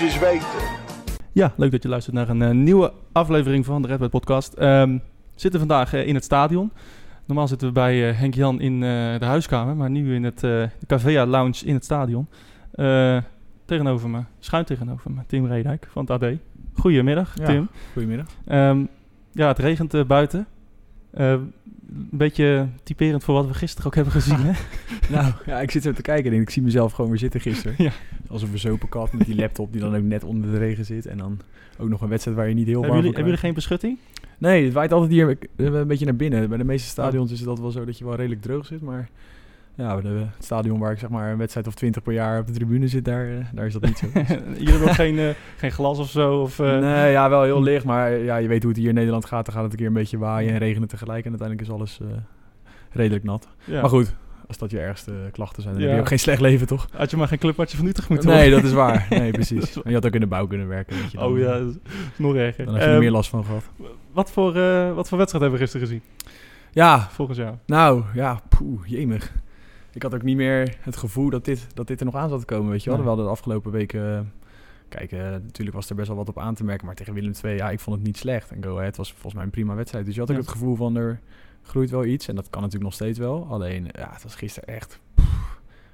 [0.00, 0.68] moest je eens weten.
[1.32, 4.52] Ja, leuk dat je luistert naar een eh, nieuwe aflevering van de Red Bull Podcast.
[4.52, 5.00] Ehm, we
[5.34, 6.72] zitten vandaag eh, in het stadion.
[7.26, 10.34] Normaal zitten we bij eh, Henk Jan in eh, de huiskamer, maar nu in het
[10.34, 12.26] eh, de Cavea Lounge in het stadion.
[12.72, 13.16] Eh,
[13.64, 16.30] tegenover me, schuin tegenover me, Tim Redijk van het AD.
[16.74, 17.44] Goedemiddag, Ja.
[17.44, 17.68] Tim.
[17.92, 18.26] Goedemiddag.
[18.46, 18.84] Ehm,
[19.32, 20.46] ja, het regent buiten.
[21.12, 24.38] Eh, een beetje typerend voor wat we gisteren ook hebben gezien.
[24.38, 24.52] hè?
[25.10, 27.74] Nou, ja, ik zit er te kijken en ik zie mezelf gewoon weer zitten gisteren.
[27.84, 27.90] Ja.
[28.28, 31.06] Als een verzopen kat met die laptop die dan ook net onder de regen zit.
[31.06, 31.40] En dan
[31.78, 33.98] ook nog een wedstrijd waar je niet heel warm hebben, jullie, hebben jullie geen beschutting?
[34.38, 36.48] Nee, het waait altijd hier een beetje naar binnen.
[36.48, 38.80] Bij de meeste stadions is het altijd wel zo dat je wel redelijk droog zit.
[38.80, 39.08] Maar
[39.74, 42.46] ja, de, het stadion waar ik zeg maar een wedstrijd of twintig per jaar op
[42.46, 44.06] de tribune zit, daar, eh, daar is dat niet zo.
[44.58, 46.40] jullie hebben geen, eh, geen glas of zo?
[46.40, 47.84] Of, eh, nee, ja, wel heel licht.
[47.84, 49.44] Maar ja, je weet hoe het hier in Nederland gaat.
[49.44, 51.24] Dan gaat het een keer een beetje waaien en regenen tegelijk.
[51.24, 52.00] En uiteindelijk is alles
[52.90, 53.48] redelijk nat.
[53.64, 53.80] ja.
[53.80, 54.14] Maar goed,
[54.48, 55.88] als dat je ergste klachten zijn, dan Ja.
[55.88, 56.88] heb je ook geen slecht leven, toch?
[56.96, 59.06] Had je maar geen clubwartje van Utrecht moeten Nee, dat is waar.
[59.10, 59.74] Nee, precies.
[59.74, 60.96] Maar je had ook in de bouw kunnen werken.
[60.96, 61.74] Weet je, dan, Oh ja, dat is
[62.16, 62.64] nog erger.
[62.64, 63.70] Dan heb je er Ehm, meer last van gehad.
[64.12, 64.52] wat, voor,
[64.94, 66.02] wat voor wedstrijd hebben we gisteren gezien,
[66.70, 67.54] Ja, volgens jou?
[67.66, 69.32] nou, ja, poeh, jemig.
[69.92, 72.40] Ik had ook niet meer het gevoel dat dit, dat dit er nog aan zat
[72.40, 72.98] te komen, weet je wel.
[72.98, 74.14] We hadden de afgelopen weken...
[74.16, 74.20] eh,
[74.88, 76.86] Kijk, eh, natuurlijk was er best wel wat op aan te merken.
[76.86, 78.50] Maar tegen Willem II, ja, ik vond het niet slecht.
[78.50, 80.04] En Go Ahead was volgens mij een prima wedstrijd.
[80.04, 80.42] Dus je had ook Ja.
[80.42, 81.20] het gevoel van, er
[81.62, 82.28] groeit wel iets.
[82.28, 83.46] En dat kan natuurlijk nog steeds wel.
[83.50, 85.00] Alleen, ja, het was gisteren echt...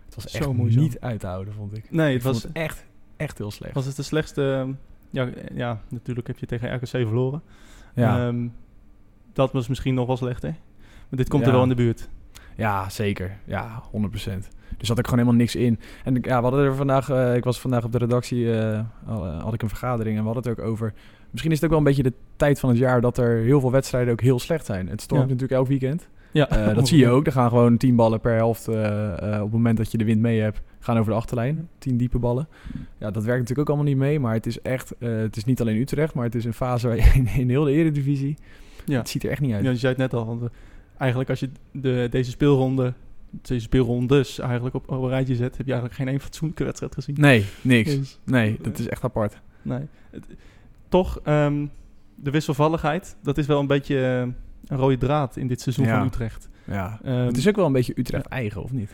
[0.04, 0.82] het was Zo echt moeizaam.
[0.82, 1.90] niet uit te houden, vond ik.
[1.90, 2.84] Nee, het was, het echt,
[3.16, 3.74] echt heel slecht.
[3.74, 4.42] was het de slechtste...
[4.52, 4.72] ehm,
[5.10, 7.42] Ja, ja, natuurlijk heb je tegen RKC verloren.
[7.94, 8.26] ja.
[8.26, 8.48] Ehm,
[9.32, 10.50] dat was misschien nog wel slechter.
[11.08, 12.08] Maar dit komt er wel in de buurt.
[12.58, 13.36] Ja, zeker.
[13.44, 14.48] Ja, 100%.
[14.78, 15.78] Dus zat ik gewoon helemaal niks in.
[16.04, 18.84] En ja, we hadden er vandaag, eh, ik was vandaag op de redactie, eh, eh,
[19.42, 20.92] had ik een vergadering en we hadden het ook over.
[21.30, 23.60] Misschien is het ook wel een beetje de tijd van het jaar dat er heel
[23.60, 24.88] veel wedstrijden ook heel slecht zijn.
[24.88, 25.28] Het stormt Ja.
[25.28, 26.08] natuurlijk elk weekend.
[26.32, 27.26] Ja, dat zie je ook.
[27.26, 30.40] Er gaan gewoon tien ballen per helft op het moment dat je de wind mee
[30.40, 31.68] hebt, gaan over de achterlijn.
[31.78, 32.48] Tien diepe ballen.
[32.98, 35.60] Ja, dat werkt natuurlijk ook allemaal niet mee, maar het is echt, het is niet
[35.60, 38.36] alleen Utrecht, maar het is een fase waar je in, in heel de eredivisie,
[38.84, 38.98] Ja.
[38.98, 39.64] het ziet er echt niet uit.
[39.64, 40.26] Ja, je zei het net al.
[40.26, 40.50] Want,
[40.98, 42.92] eigenlijk als je de, deze speelronde,
[43.30, 46.94] deze speelrondes eigenlijk op, op een rijtje zet, heb je eigenlijk geen één fatsoenlijke wedstrijd
[46.94, 47.16] gezien.
[47.18, 47.96] Nee, niks.
[47.96, 49.40] Dus, Nee, dat is echt apart.
[49.62, 49.86] nee.
[50.10, 50.26] Het-
[50.88, 51.66] toch, ehm,
[52.14, 54.20] de wisselvalligheid, dat is wel een beetje eh,
[54.66, 55.98] een rode draad in dit seizoen Ja.
[55.98, 56.48] van Utrecht.
[56.64, 56.98] Ja.
[57.04, 58.90] Ehm, het is ook wel een beetje Utrecht eigen, of niet?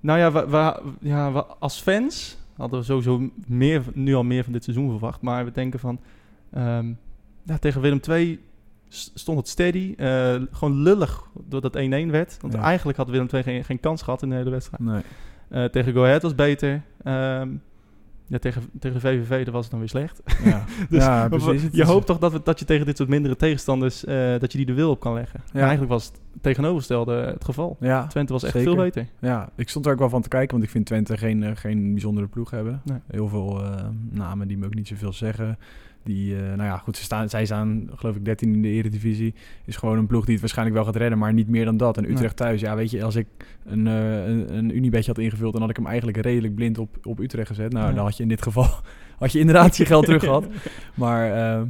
[0.00, 4.44] Nou ja, we, we- ja we, als fans hadden we sowieso meer, nu al meer
[4.44, 5.20] van dit seizoen verwacht.
[5.20, 6.00] Maar we denken van,
[6.50, 6.92] ehm,
[7.42, 8.40] ja, tegen Willem II
[8.94, 9.94] stond het steady.
[9.96, 12.36] eh, gewoon lullig doordat 1-1 werd.
[12.40, 12.60] Want Ja.
[12.60, 14.82] eigenlijk had Willem II geen, geen kans gehad in de hele wedstrijd.
[14.82, 15.02] Nee.
[15.48, 16.82] Eh, tegen Go Ahead was beter.
[17.02, 17.48] Ehm,
[18.26, 20.22] ja, tegen, tegen VVV dat was het dan weer slecht.
[20.44, 21.68] Ja, Dus ja precies.
[21.72, 24.04] je hoopt toch dat, we, dat je tegen dit soort mindere tegenstanders...
[24.04, 25.40] eh, dat je die de wil op kan leggen.
[25.52, 27.76] Eigenlijk was het tegenovergestelde het geval.
[27.80, 28.72] Ja, Twente was echt zeker.
[28.72, 29.06] veel beter.
[29.20, 31.90] ja, ik stond er ook wel van te kijken, want ik vind Twente geen, geen
[31.92, 32.80] bijzondere ploeg hebben.
[32.84, 32.98] Nee.
[33.10, 33.62] Heel veel
[34.10, 35.58] namen die me ook niet zoveel zeggen.
[36.02, 39.34] Die, eh, nou ja, goed, ze staan, zij staan geloof ik 13 in de eredivisie.
[39.64, 41.96] Is gewoon een ploeg die het waarschijnlijk wel gaat redden, maar niet meer dan dat.
[41.96, 43.26] En Utrecht thuis, ja, weet je, als ik
[43.64, 47.06] een, eh een, een Unibetje had ingevuld, dan had ik hem eigenlijk redelijk blind op,
[47.06, 47.72] op Utrecht gezet.
[47.72, 47.92] Nou, Ja.
[47.94, 48.66] dan had je in dit geval,
[49.18, 50.46] had je inderdaad je geld terug gehad.
[50.94, 51.62] Maar eh,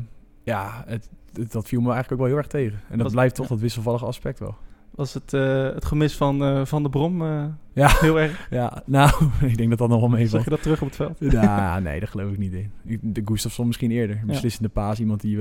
[0.43, 2.81] ja, het, het- dat viel me eigenlijk ook wel heel erg tegen.
[2.89, 3.53] En dat blijft toch ja.
[3.55, 4.57] dat wisselvallige aspect wel.
[5.01, 7.89] Was het, eh, het gemis van, eh, van de Brom eh, Ja.
[8.01, 8.47] heel erg?
[8.51, 9.11] Ja, nou,
[9.51, 10.45] ik denk dat dat nog wel Zag meevalt.
[10.45, 11.17] je dat terug op het veld?
[11.19, 12.71] Ja, nee, daar geloof ik niet in.
[13.01, 14.19] De Gustafsson misschien eerder.
[14.21, 15.01] Een beslissende paas.
[15.01, 15.39] Iemand die,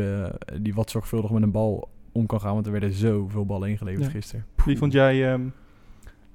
[0.61, 2.53] die wat zorgvuldig met een bal om kan gaan.
[2.53, 4.09] Want er werden zoveel ballen ingeleverd Ja.
[4.11, 4.45] gisteren.
[4.65, 5.41] Wie vond jij, ehm,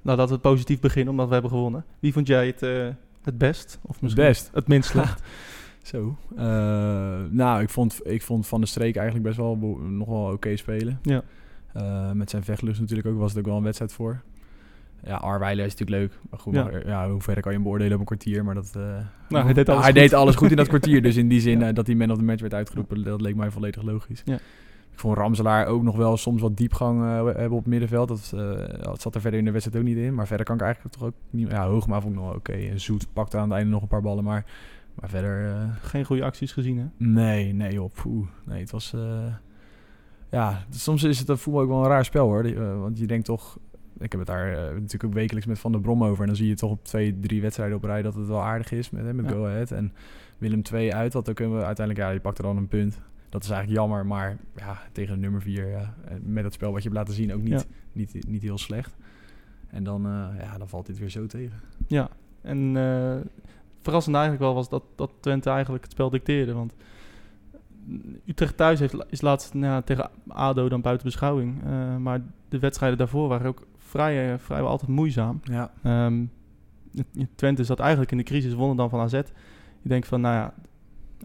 [0.01, 1.85] nou dat we het positief beginnen omdat we hebben gewonnen.
[1.99, 2.59] Wie vond jij het,
[3.23, 3.79] het best?
[3.81, 4.49] Of misschien best?
[4.53, 5.21] het minst slecht?
[5.91, 6.17] Zo.
[7.29, 9.55] Nou, ik vond, ik vond Van der Streek eigenlijk best wel
[9.89, 10.99] nog wel oké spelen.
[11.01, 11.23] ja.
[11.75, 14.21] Eh, met zijn vechtlust natuurlijk ook was het ook wel een wedstrijd voor.
[15.03, 16.19] Ja, Arweiler is natuurlijk leuk.
[16.29, 16.63] Maar goed, Ja.
[16.63, 18.43] maar, ja, hoe ver kan je hem beoordelen op een kwartier?
[18.43, 18.81] Maar dat, eh,
[19.29, 20.01] Nou, hij deed alles hij goed.
[20.01, 21.01] deed alles goed in dat kwartier.
[21.01, 21.67] Dus in die zin Ja.
[21.67, 24.21] eh, dat hij man of the match werd uitgeroepen, dat leek mij volledig logisch.
[24.25, 24.35] Ja.
[24.91, 28.07] Ik vond Ramselaar ook nog wel soms wat diepgang eh, hebben op het middenveld.
[28.07, 30.13] Dat, eh, dat zat er verder in de wedstrijd ook niet in.
[30.13, 31.49] Maar verder kan ik eigenlijk toch ook niet...
[31.51, 32.51] Ja, Hoogma vond ik nog wel oké.
[32.53, 34.23] En Zoet pakte aan het einde nog een paar ballen.
[34.23, 34.45] Maar,
[34.93, 35.49] maar verder...
[35.49, 36.85] eh, Geen goede acties gezien, hè?
[36.97, 37.91] nee, nee joh.
[38.01, 38.27] Poeh.
[38.45, 38.93] Nee, het was...
[40.29, 42.43] eh, ja, soms is het een voetbal ook wel een raar spel hoor.
[42.43, 43.57] Die, eh, want je denkt toch...
[43.99, 46.21] Ik heb het daar eh, natuurlijk ook wekelijks met Van der Brom over.
[46.21, 48.71] En dan zie je toch op twee, drie wedstrijden op rij dat het wel aardig
[48.71, 49.31] is met, hè, met Ja.
[49.31, 49.71] Go Ahead.
[49.71, 49.93] En
[50.37, 52.05] Willem 2 uit, wat ook kunnen we uiteindelijk...
[52.05, 52.99] Ja, die pakte dan een punt.
[53.29, 56.71] Dat is eigenlijk jammer, maar ja, tegen de nummer 4, ja, en met het spel
[56.71, 57.75] wat je hebt laten zien, ook niet, Ja.
[57.91, 58.95] niet, niet heel slecht.
[59.67, 61.59] En dan, eh, ja, dan valt dit weer zo tegen.
[61.87, 62.09] Ja.
[62.41, 63.15] En eh,
[63.81, 66.53] verrassend eigenlijk wel was dat, dat Twente eigenlijk het spel dicteerde.
[66.53, 66.75] Want
[68.25, 71.63] Utrecht thuis heeft, is laatst nou, ja, tegen ADO dan buiten beschouwing.
[71.65, 75.39] Eh, maar de wedstrijden daarvoor waren ook vrij, eh, vrijwel altijd moeizaam.
[75.43, 79.11] Ja, het- Twente zat eigenlijk in de crisis, wonnen dan van AZ.
[79.81, 80.53] Je denkt van, nou ja,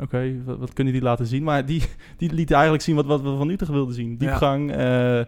[0.02, 1.42] oké, wat, wat kunnen die laten zien?
[1.42, 1.82] Maar die,
[2.16, 4.16] die liet eigenlijk zien wat, wat we van Utrecht wilden zien.
[4.16, 5.26] Diepgang, eh, eh,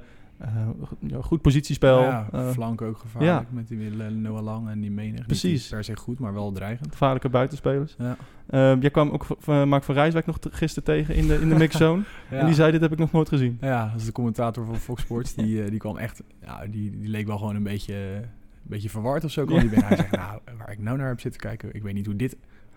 [1.00, 2.00] ja, goed positiespel.
[2.00, 3.46] Ja, eh, flank ook gevaarlijk ja.
[3.50, 5.26] met die Noah Lang en die menig.
[5.26, 5.60] Precies.
[5.60, 6.90] Niet per se goed, maar wel dreigend.
[6.90, 7.94] gevaarlijke buitenspelers.
[7.98, 8.16] Ja.
[8.46, 11.48] Eh, jij kwam ook van Mark van Rijswijk nog te- gisteren tegen in de, in
[11.48, 12.02] de mixzone.
[12.30, 13.58] En die zei, dit heb ik nog nooit gezien.
[13.60, 15.34] Ja, dat is de commentator van Fox Sports.
[15.34, 16.22] Die, eh, die kwam echt...
[16.44, 18.28] Ja, die, die leek wel gewoon een beetje, een
[18.62, 19.44] beetje verward of zo.
[19.44, 19.86] Kwam die binnen.
[19.88, 21.74] Hij zegt, nou, waar ik nou naar heb zitten kijken...
[21.74, 22.36] Ik weet niet hoe dit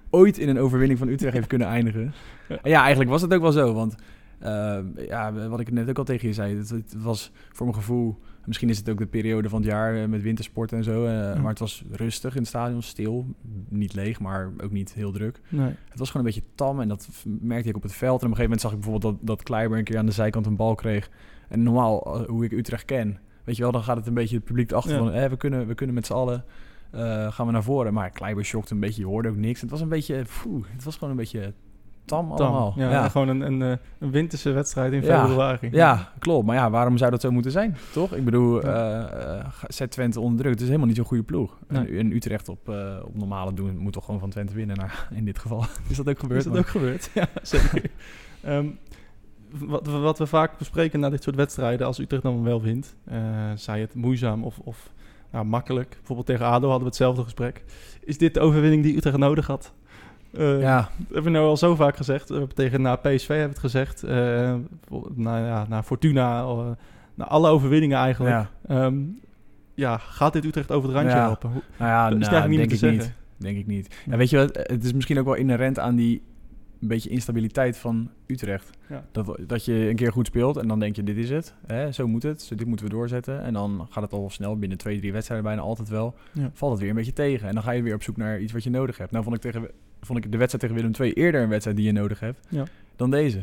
[0.09, 2.13] ooit in een overwinning van Utrecht heeft kunnen eindigen.
[2.49, 2.59] Ja.
[2.61, 3.73] En ja, eigenlijk was het ook wel zo.
[3.73, 3.95] Want
[4.39, 6.57] eh, ja, wat ik net ook al tegen je zei...
[6.57, 8.19] Het, het was voor mijn gevoel...
[8.45, 11.05] Misschien is het ook de periode van het jaar eh, met wintersport en zo.
[11.05, 13.25] eh, Maar het was rustig in het stadion, stil.
[13.69, 15.41] Niet leeg, maar ook niet heel druk.
[15.49, 15.73] Nee.
[15.89, 18.21] Het was gewoon een beetje tam en dat merkte ik op het veld.
[18.21, 20.11] En op een gegeven moment zag ik bijvoorbeeld dat, dat Kleiber een keer aan de
[20.11, 21.09] zijkant een bal kreeg.
[21.49, 24.35] En normaal, eh, hoe ik Utrecht ken, weet je wel, dan gaat het een beetje
[24.35, 24.97] het publiek achter Ja.
[24.97, 26.43] van, eh, we, kunnen, we kunnen met z'n allen,
[27.29, 27.93] gaan we naar voren.
[27.93, 29.61] Maar Kleiber shockte een beetje, je hoorde ook niks.
[29.61, 31.53] Het was een beetje, het was gewoon een beetje
[32.05, 32.47] tam, Tam.
[32.47, 32.73] allemaal.
[32.75, 33.09] Ja, ja.
[33.09, 35.69] Gewoon een, een, eh, een winterse wedstrijd in februari.
[35.71, 36.45] Ja, klopt.
[36.45, 38.13] Maar ja, waarom zou dat zo moeten zijn, toch?
[38.13, 40.51] Ik bedoel, ga- zet Twente onder druk.
[40.51, 41.57] Het is helemaal niet zo'n goede ploeg.
[41.67, 41.97] Nee.
[41.97, 42.69] En, Utrecht op,
[43.03, 44.77] op normale doen moet toch gewoon van Twente winnen.
[44.77, 46.39] Nou, in dit geval is dat ook gebeurd.
[46.39, 47.09] Is dat maar- ook gebeurd?
[47.13, 47.81] Ja, zeker.
[48.43, 48.65] Ehm,
[49.51, 52.95] wat, we- wat we vaak bespreken na dit soort wedstrijden, als Utrecht dan wel wint,
[53.05, 53.17] eh
[53.55, 54.89] zij het moeizaam of, of
[55.31, 55.89] nou, makkelijk.
[55.89, 57.63] Bijvoorbeeld tegen ADO hadden we hetzelfde gesprek.
[58.03, 59.73] Is dit de overwinning die Utrecht nodig had?
[60.37, 62.29] Eh, Ja, Dat hebben we nou al zo vaak gezegd.
[62.29, 64.03] We hebben tegen na PSV hebben we het gezegd.
[64.03, 64.55] eh
[65.15, 66.41] na, ja, na Fortuna.
[66.41, 66.67] eh,
[67.15, 68.35] na alle overwinningen eigenlijk.
[68.35, 68.49] ja.
[68.67, 68.95] Ehm,
[69.73, 71.23] ja, gaat dit Utrecht over het randje Ja.
[71.23, 71.51] helpen?
[71.51, 73.15] Hoe- Nou ja, Dat is nou, eigenlijk niet denk meer ik te niet.
[73.15, 73.23] zeggen.
[73.37, 73.95] Denk ik niet.
[74.05, 74.17] Ja.
[74.17, 76.21] Weet je wat, het is misschien ook wel inherent aan die
[76.81, 78.69] een beetje instabiliteit van Utrecht.
[78.89, 79.03] Ja.
[79.11, 81.53] Dat, dat je een keer goed speelt en dan denk je, dit is het.
[81.65, 82.51] Hè, zo moet het.
[82.55, 83.43] Dit moeten we doorzetten.
[83.43, 86.15] En dan gaat het al snel, binnen twee, drie wedstrijden bijna altijd wel.
[86.31, 86.49] Ja.
[86.53, 87.47] Valt het weer een beetje tegen.
[87.47, 89.11] En dan ga je weer op zoek naar iets wat je nodig hebt.
[89.11, 89.69] Nou vond ik, tegen,
[90.01, 92.63] vond ik de wedstrijd tegen Willem II eerder een wedstrijd die je nodig hebt Ja.
[92.95, 93.39] dan deze.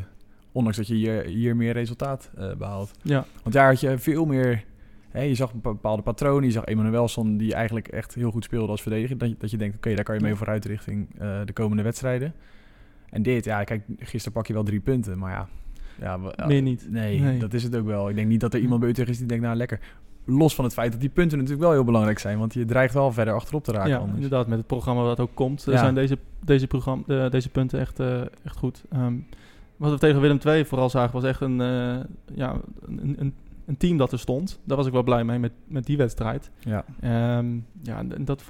[0.51, 2.91] Ondanks dat je hier, hier meer resultaat eh, behaalt.
[3.01, 4.63] Ja, Want daar had je veel meer...
[5.09, 6.43] Hè, je zag bepaalde patronen.
[6.43, 9.17] Je zag Emanuelson die eigenlijk echt heel goed speelde als verdediger.
[9.17, 11.83] Dat je, dat je denkt, oké, daar kan je mee vooruit richting eh, de komende
[11.83, 12.33] wedstrijden.
[13.09, 15.17] En dit, ja, kijk, gisteren pak je wel drie punten.
[15.17, 15.47] Maar ja,
[15.99, 16.87] ja, meer niet.
[16.91, 17.39] Nee, Nee.
[17.39, 18.09] dat is het ook wel.
[18.09, 19.79] Ik denk niet dat er iemand bij Utrecht is die denkt, nou lekker.
[20.25, 22.39] Los van het feit dat die punten natuurlijk wel heel belangrijk zijn.
[22.39, 24.15] Want je dreigt wel verder achterop te raken Ja, anders.
[24.15, 24.47] inderdaad.
[24.47, 25.79] Met het programma wat ook komt, eh, Ja.
[25.79, 28.83] zijn deze, deze, programma, eh, deze punten echt, eh, echt goed.
[28.91, 29.13] Ehm,
[29.77, 31.57] wat we tegen Willem II vooral zagen, was echt een,
[32.33, 32.55] ja,
[32.87, 33.33] een, een,
[33.65, 34.59] een team dat er stond.
[34.63, 36.51] Daar was ik wel blij mee met, met die wedstrijd.
[36.59, 37.47] Ja, Ehm,
[37.81, 38.43] ja, dat,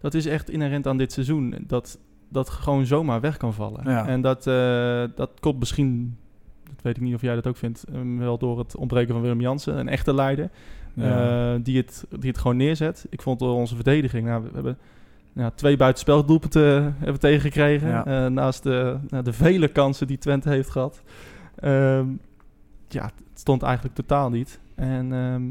[0.00, 1.54] dat is echt inherent aan dit seizoen.
[1.66, 1.98] Dat
[2.28, 3.90] dat gewoon zomaar weg kan vallen.
[3.90, 4.06] Ja.
[4.06, 4.44] En dat,
[5.16, 6.16] dat komt misschien,
[6.64, 9.22] dat weet ik niet of jij dat ook vindt, ehm, wel door het ontbreken van
[9.22, 10.50] Willem Jansen, een echte leider,
[11.04, 11.52] Ja.
[11.54, 13.06] eh, die, het, die het gewoon neerzet.
[13.10, 14.78] Ik vond door onze verdediging, nou, we hebben
[15.32, 18.04] ja, twee buitenspeldoelpunten hebben tegengekregen, Ja.
[18.06, 21.02] eh, naast de, nou, de vele kansen die Twente heeft gehad.
[21.56, 22.06] Ehm,
[22.88, 24.60] ja, het stond eigenlijk totaal niet.
[24.74, 25.42] En ehm,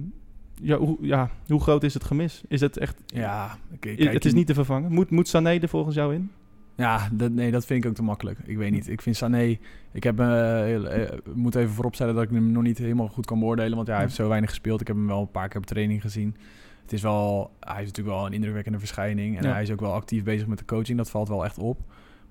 [0.68, 2.44] ja, hoe, ja, hoe groot is het gemis?
[2.48, 2.96] Is het echt...
[3.06, 4.92] ja kijk, het is niet te vervangen.
[4.92, 6.32] Moet, moet Sané er volgens jou in?
[6.76, 8.40] Ja, dat, nee, dat vind ik ook te makkelijk.
[8.46, 8.90] Ik weet niet.
[8.90, 9.58] Ik vind Sané...
[9.92, 13.76] Ik heb, eh, moet even vooropstellen dat ik hem nog niet helemaal goed kan beoordelen.
[13.76, 14.82] Want ja, hij heeft zo weinig gespeeld.
[14.82, 16.36] Ik heb hem wel een paar keer op training gezien.
[16.82, 17.52] Het is wel...
[17.60, 19.38] Hij is natuurlijk wel een indrukwekkende verschijning.
[19.38, 19.52] En Ja.
[19.54, 20.98] hij is ook wel actief bezig met de coaching.
[20.98, 21.80] Dat valt wel echt op.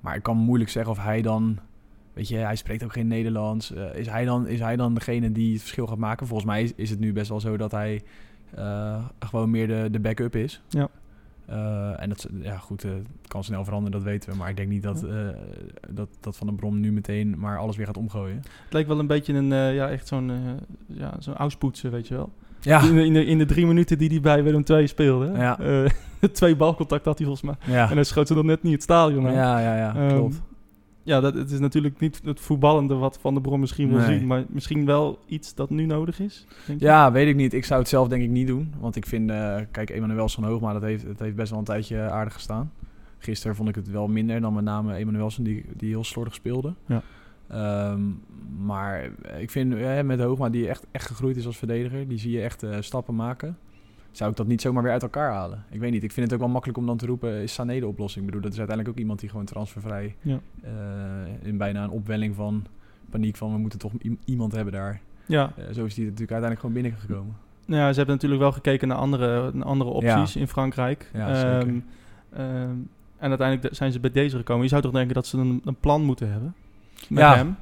[0.00, 1.58] Maar ik kan moeilijk zeggen of hij dan...
[2.12, 3.72] Weet je, hij spreekt ook geen Nederlands.
[3.72, 6.26] Eh, is, hij dan, is hij dan degene die het verschil gaat maken?
[6.26, 8.02] Volgens mij is, is het nu best wel zo dat hij
[9.18, 10.62] gewoon meer de, de backup is.
[10.68, 10.88] Ja.
[11.46, 14.36] Eh, en dat, ja, goed, eh, het kan snel veranderen, dat weten we.
[14.36, 15.16] Maar ik denk niet dat, eh,
[15.90, 18.36] dat, dat Van den Brom nu meteen maar alles weer gaat omgooien.
[18.36, 20.32] Het leek wel een beetje een, ja, echt zo'n,
[20.86, 22.32] ja, zo'n auspoetsen, weet je wel.
[22.60, 25.32] Ja, In, de, in, de, in de drie minuten die hij bij Willem II speelde.
[25.38, 25.58] Ja.
[26.32, 27.74] twee balcontact had hij volgens mij.
[27.76, 27.88] ja.
[27.88, 29.32] En hij schoot ze dan net niet het stadion aan.
[29.32, 30.42] ja, ja, ja, Ehm, klopt.
[31.04, 34.18] Ja, dat, het is natuurlijk niet het voetballende wat Van der Brom misschien wil Nee.
[34.18, 34.26] zien.
[34.26, 36.46] Maar misschien wel iets dat nu nodig is.
[36.66, 36.86] Denk je?
[36.86, 37.52] Ja, weet ik niet.
[37.52, 38.74] Ik zou het zelf denk ik niet doen.
[38.80, 42.00] Want ik vind, eh kijk, Emanuelson Hoogma, dat heeft, het heeft best wel een tijdje
[42.00, 42.72] aardig gestaan.
[43.18, 46.74] Gisteren vond ik het wel minder dan met name Emanuelson, die, die heel slordig speelde.
[46.86, 47.02] Ja.
[47.48, 48.00] Ehm,
[48.64, 52.30] maar ik vind eh, met Hoogma, die echt, echt gegroeid is als verdediger, die zie
[52.30, 53.56] je echt eh, stappen maken.
[54.16, 55.64] Zou ik dat niet zomaar weer uit elkaar halen?
[55.70, 56.02] Ik weet niet.
[56.02, 58.20] Ik vind het ook wel makkelijk om dan te roepen, is Sané de oplossing?
[58.24, 60.38] Ik bedoel, dat is uiteindelijk ook iemand die gewoon transfervrij Ja.
[60.62, 60.70] eh,
[61.42, 62.64] in bijna een opwelling van
[63.10, 63.92] paniek van we moeten toch
[64.24, 65.00] iemand hebben daar.
[65.26, 65.52] Ja.
[65.56, 67.34] Eh, zo is die natuurlijk uiteindelijk gewoon binnengekomen.
[67.66, 71.10] Nou ja, ze hebben natuurlijk wel gekeken naar andere, naar andere opties in Frankrijk.
[71.12, 71.28] Ja.
[71.28, 71.78] Ehm,
[72.32, 72.70] ehm,
[73.18, 74.62] en uiteindelijk de- zijn ze bij deze gekomen.
[74.62, 76.54] Je zou toch denken dat ze een, een plan moeten hebben
[77.08, 77.34] met Ja.
[77.36, 77.56] hem?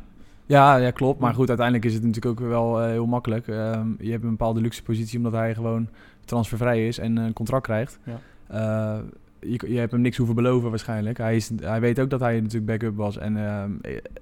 [0.52, 1.20] Ja, ja, klopt.
[1.20, 3.48] Maar goed, uiteindelijk is het natuurlijk ook wel eh, heel makkelijk.
[3.48, 5.88] Ehm, je hebt een bepaalde luxe positie omdat hij gewoon
[6.24, 7.98] transfervrij is en een contract krijgt.
[8.04, 8.18] Ja.
[8.46, 9.00] Eh,
[9.40, 11.18] je, je hebt hem niks hoeven beloven waarschijnlijk.
[11.18, 13.18] Hij, is, hij weet ook dat hij natuurlijk backup was.
[13.18, 13.70] En ehm,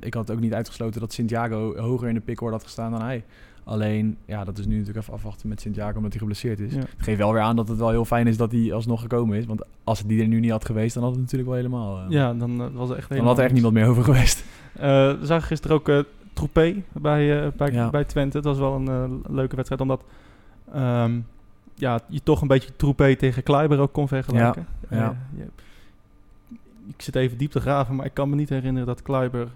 [0.01, 3.25] ik had ook niet uitgesloten dat Santiago hoger in de pickorde had gestaan dan hij.
[3.65, 6.73] Alleen, ja, dat is nu natuurlijk even afwachten met Santiago omdat hij geblesseerd is.
[6.73, 6.79] Ja.
[6.79, 9.39] Het geeft wel weer aan dat het wel heel fijn is dat hij alsnog gekomen
[9.39, 9.47] is.
[9.47, 11.99] Want als die er nu niet had geweest, dan had het natuurlijk wel helemaal...
[11.99, 14.45] eh, Ja, dan eh, was er echt dan had er echt niemand meer over geweest.
[14.75, 15.99] Eh, we zagen gisteren ook eh
[16.41, 17.91] Troepé bij, eh, bij, Ja.
[17.91, 18.37] bij Twente.
[18.37, 20.05] Het was wel een eh, leuke wedstrijd, omdat
[20.73, 21.21] ehm,
[21.75, 24.67] ja, je toch een beetje Troepé tegen Kleiber ook kon vergelijken.
[24.91, 25.09] Ja, ja.
[25.11, 25.49] Eh, je-
[26.89, 29.49] ik zit even diep te graven, maar ik kan me niet herinneren dat Kleiber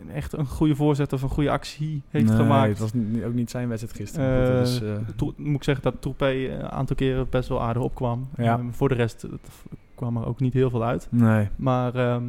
[0.00, 2.68] een echt een goede voorzet of een goede actie heeft Nee, gemaakt.
[2.68, 2.92] Het was
[3.24, 4.58] ook niet zijn wedstrijd gisteren.
[4.98, 8.28] Eh, Tro- moet ik zeggen dat Troepé een aantal keren best wel aardig opkwam.
[8.36, 8.58] Ja.
[8.58, 9.26] Ehm, voor de rest
[9.94, 11.06] kwam er ook niet heel veel uit.
[11.10, 11.48] nee.
[11.56, 12.24] Maar ehm,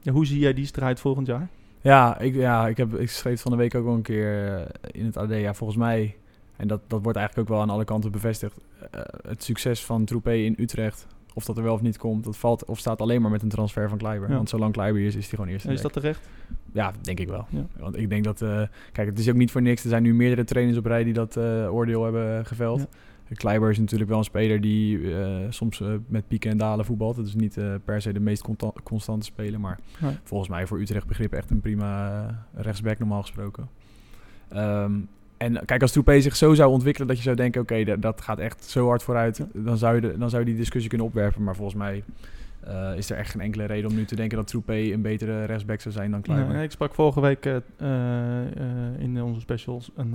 [0.00, 1.48] ja, hoe zie jij die strijd volgend jaar?
[1.82, 4.62] Ja, ik, ja ik, heb, ik schreef van de week ook al een keer eh,
[4.92, 5.30] in het AD.
[5.30, 6.16] Ja, volgens mij,
[6.56, 8.58] en dat, dat wordt eigenlijk ook wel aan alle kanten bevestigd.
[8.90, 12.36] eh, het succes van Troepé in Utrecht, of dat er wel of niet komt, dat
[12.36, 14.28] valt of staat alleen maar met een transfer van Kleiber.
[14.28, 14.34] Ja.
[14.34, 15.72] Want zolang Kleiber hier is, is hij gewoon eerste.
[15.72, 16.28] Is dat terecht?
[16.72, 17.46] Ja, denk ik wel.
[17.48, 17.66] Ja.
[17.78, 19.82] Want ik denk dat, eh, kijk, het is ook niet voor niks.
[19.82, 21.36] Er zijn nu meerdere trainers op rij die dat
[21.70, 22.78] oordeel hebben geveld.
[22.78, 22.86] Ja.
[23.34, 27.16] Kleiber is natuurlijk wel een speler die eh, soms eh, met pieken en dalen voetbalt.
[27.16, 28.44] Het is niet eh, per se de meest
[28.82, 30.16] constante speler, maar Nee.
[30.22, 33.68] volgens mij voor Utrecht begrip echt een prima rechtsback normaal gesproken.
[34.48, 34.92] Ehm,
[35.36, 38.20] en kijk, als Troepé zich zo zou ontwikkelen dat je zou denken, oké, dat- dat
[38.20, 39.46] gaat echt zo hard vooruit, Ja.
[39.52, 41.42] dan, zou je de, dan zou je die discussie kunnen opwerpen.
[41.42, 42.04] Maar volgens mij
[42.60, 45.44] eh, is er echt geen enkele reden om nu te denken dat Troepé een betere
[45.44, 46.54] rechtsback zou zijn dan Kleiber.
[46.54, 50.14] Nee, ik sprak vorige week eh, eh, in onze specials een,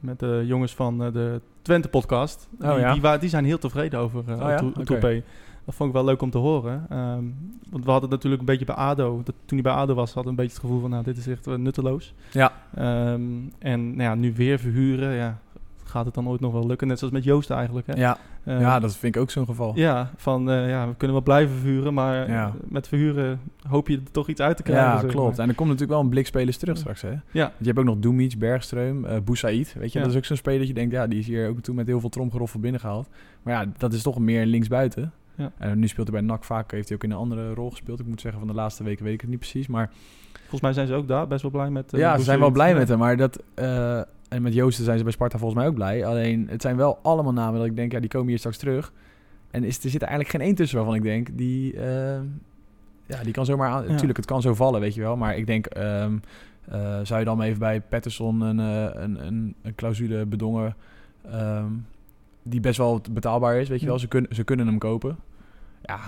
[0.00, 2.48] met de jongens van de Twente podcast.
[2.60, 3.18] Oh, die, ja?
[3.18, 4.56] die, zijn heel tevreden over Oh, ja?
[4.84, 5.22] Troepé.
[5.64, 6.86] Dat vond ik wel leuk om te horen.
[6.88, 7.24] Ehm,
[7.70, 10.34] want we hadden natuurlijk een beetje bij ADO, dat, toen hij bij ADO was, hadden
[10.34, 12.14] we een beetje het gevoel van, nou, dit is echt nutteloos.
[12.30, 12.52] Ja.
[12.74, 13.22] Ehm,
[13.58, 15.38] en nou ja, nu weer verhuren, ja,
[15.86, 16.88] gaat het dan ooit nog wel lukken?
[16.88, 17.86] Net zoals met Joost eigenlijk.
[17.86, 17.92] Hè?
[17.94, 19.72] Ja, Ehm, ja, dat vind ik ook zo'n geval.
[19.74, 22.52] ja, van eh, ja, we kunnen wel blijven verhuren, maar Ja.
[22.68, 25.06] met verhuren hoop je er toch iets uit te krijgen.
[25.06, 25.30] Ja, klopt.
[25.36, 25.42] maar.
[25.44, 27.08] En er komt natuurlijk wel een blik spelers terug straks, hè?
[27.10, 27.20] Ja.
[27.32, 29.74] Want je hebt ook nog Dumic, Bergström, eh Boussaïd.
[29.78, 30.04] Weet je, Ja.
[30.04, 31.86] dat is ook zo'n speler dat je denkt, ja, die is hier ook toen met
[31.86, 33.08] heel veel tromgeroffel binnengehaald.
[33.42, 35.12] Maar ja, dat is toch meer linksbuiten.
[35.34, 35.52] Ja.
[35.58, 38.00] En nu speelt hij bij NAC vaak, heeft hij ook in een andere rol gespeeld.
[38.00, 39.66] Ik moet zeggen, van de laatste weken weet ik het niet precies.
[39.66, 39.90] Maar
[40.40, 41.92] Volgens mij zijn ze ook daar best wel blij met.
[41.92, 42.98] eh, ja, ze zijn wel blij met hem.
[42.98, 46.06] Maar dat, eh, en met Joosten zijn ze bij Sparta volgens mij ook blij.
[46.06, 48.92] Alleen, het zijn wel allemaal namen dat ik denk, ja, die komen hier straks terug.
[49.50, 52.20] En is, er zit er eigenlijk geen één tussen waarvan ik denk, die, eh,
[53.06, 53.82] ja, die kan zomaar aan.
[53.82, 53.90] Ja.
[53.90, 55.16] Natuurlijk, het kan zo vallen, weet je wel.
[55.16, 56.16] Maar ik denk, ehm,
[56.64, 60.76] eh, zou je dan even bij Patterson een, eh, een, een, een clausule bedongen
[61.30, 61.70] ehm,
[62.42, 63.98] die best wel betaalbaar is, weet je wel.
[63.98, 65.16] Ze, kunnen ze kunnen hem kopen.
[65.82, 66.00] Ja,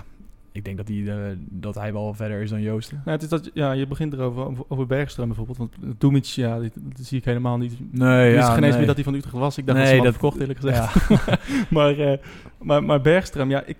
[0.51, 2.95] ik denk dat, die, eh, dat hij wel verder is dan Joosten.
[3.05, 5.57] Nou, het is dat, ja, je begint erover over, over Bergström bijvoorbeeld.
[5.57, 7.93] Want Dumic, ja, die, dat zie ik helemaal niet.
[7.93, 8.77] Nee, Ik wist ja, geen eens nee.
[8.77, 9.57] meer dat hij van Utrecht was.
[9.57, 11.09] Ik dacht Nee, dat ze dat- verkocht, eerlijk gezegd.
[11.75, 12.17] maar, eh,
[12.57, 13.77] maar, maar Bergström, ja, ik,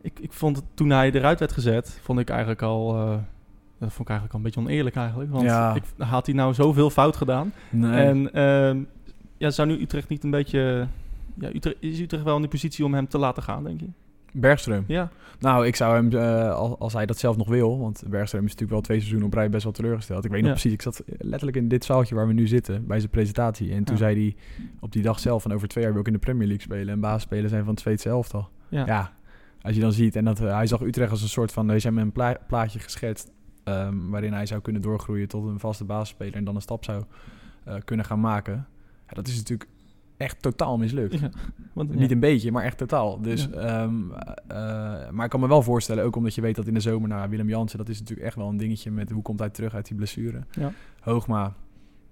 [0.00, 2.94] ik, ik vond het toen hij eruit werd gezet, vond ik eigenlijk al...
[2.96, 3.08] eh,
[3.78, 5.30] dat vond ik eigenlijk al een beetje oneerlijk eigenlijk.
[5.30, 5.74] Want Ja.
[5.74, 7.52] ik, had hij nou zoveel fout gedaan.
[7.70, 8.04] Nee.
[8.04, 8.78] En ehm,
[9.36, 10.86] ja, zou nu Utrecht niet een beetje...
[11.38, 13.86] Ja, Utrecht, is Utrecht wel in de positie om hem te laten gaan, denk je?
[14.40, 14.86] Bergström.
[14.86, 18.12] Ja, Nou, ik zou hem, eh, als, als hij dat zelf nog wil, want Bergström
[18.20, 20.24] is natuurlijk wel twee seizoenen op rij best wel teleurgesteld.
[20.24, 20.54] Ik weet nog Ja.
[20.54, 23.72] precies, ik zat letterlijk in dit zaaltje waar we nu zitten, bij zijn presentatie.
[23.72, 24.00] En toen Ja.
[24.00, 24.36] zei hij
[24.80, 26.88] op die dag zelf van over twee jaar wil ik in de Premier League spelen
[26.94, 28.48] en basisspelen zijn van het Zweedse elftal.
[28.68, 28.86] ja.
[28.86, 29.12] Ja,
[29.62, 31.74] als je dan ziet, en dat, eh, hij zag Utrecht als een soort van, er
[31.76, 33.30] is hem een pla- plaatje geschetst
[33.64, 37.04] ehm, waarin hij zou kunnen doorgroeien tot een vaste basisspeler en dan een stap zou
[37.64, 38.66] eh, kunnen gaan maken.
[39.08, 39.70] Ja, dat is natuurlijk
[40.16, 41.18] echt totaal mislukt.
[41.20, 41.30] Ja,
[41.72, 41.98] want, ja.
[41.98, 43.20] Niet een beetje, maar echt totaal.
[43.20, 43.58] Dus, Ja.
[43.58, 43.94] ehm,
[44.46, 47.08] eh, maar ik kan me wel voorstellen, ook omdat je weet dat in de zomer,
[47.08, 49.74] nou, Willem Jansen, dat is natuurlijk echt wel een dingetje met hoe komt hij terug
[49.74, 50.40] uit die blessure.
[50.50, 50.72] Ja.
[51.00, 51.54] Hoogma,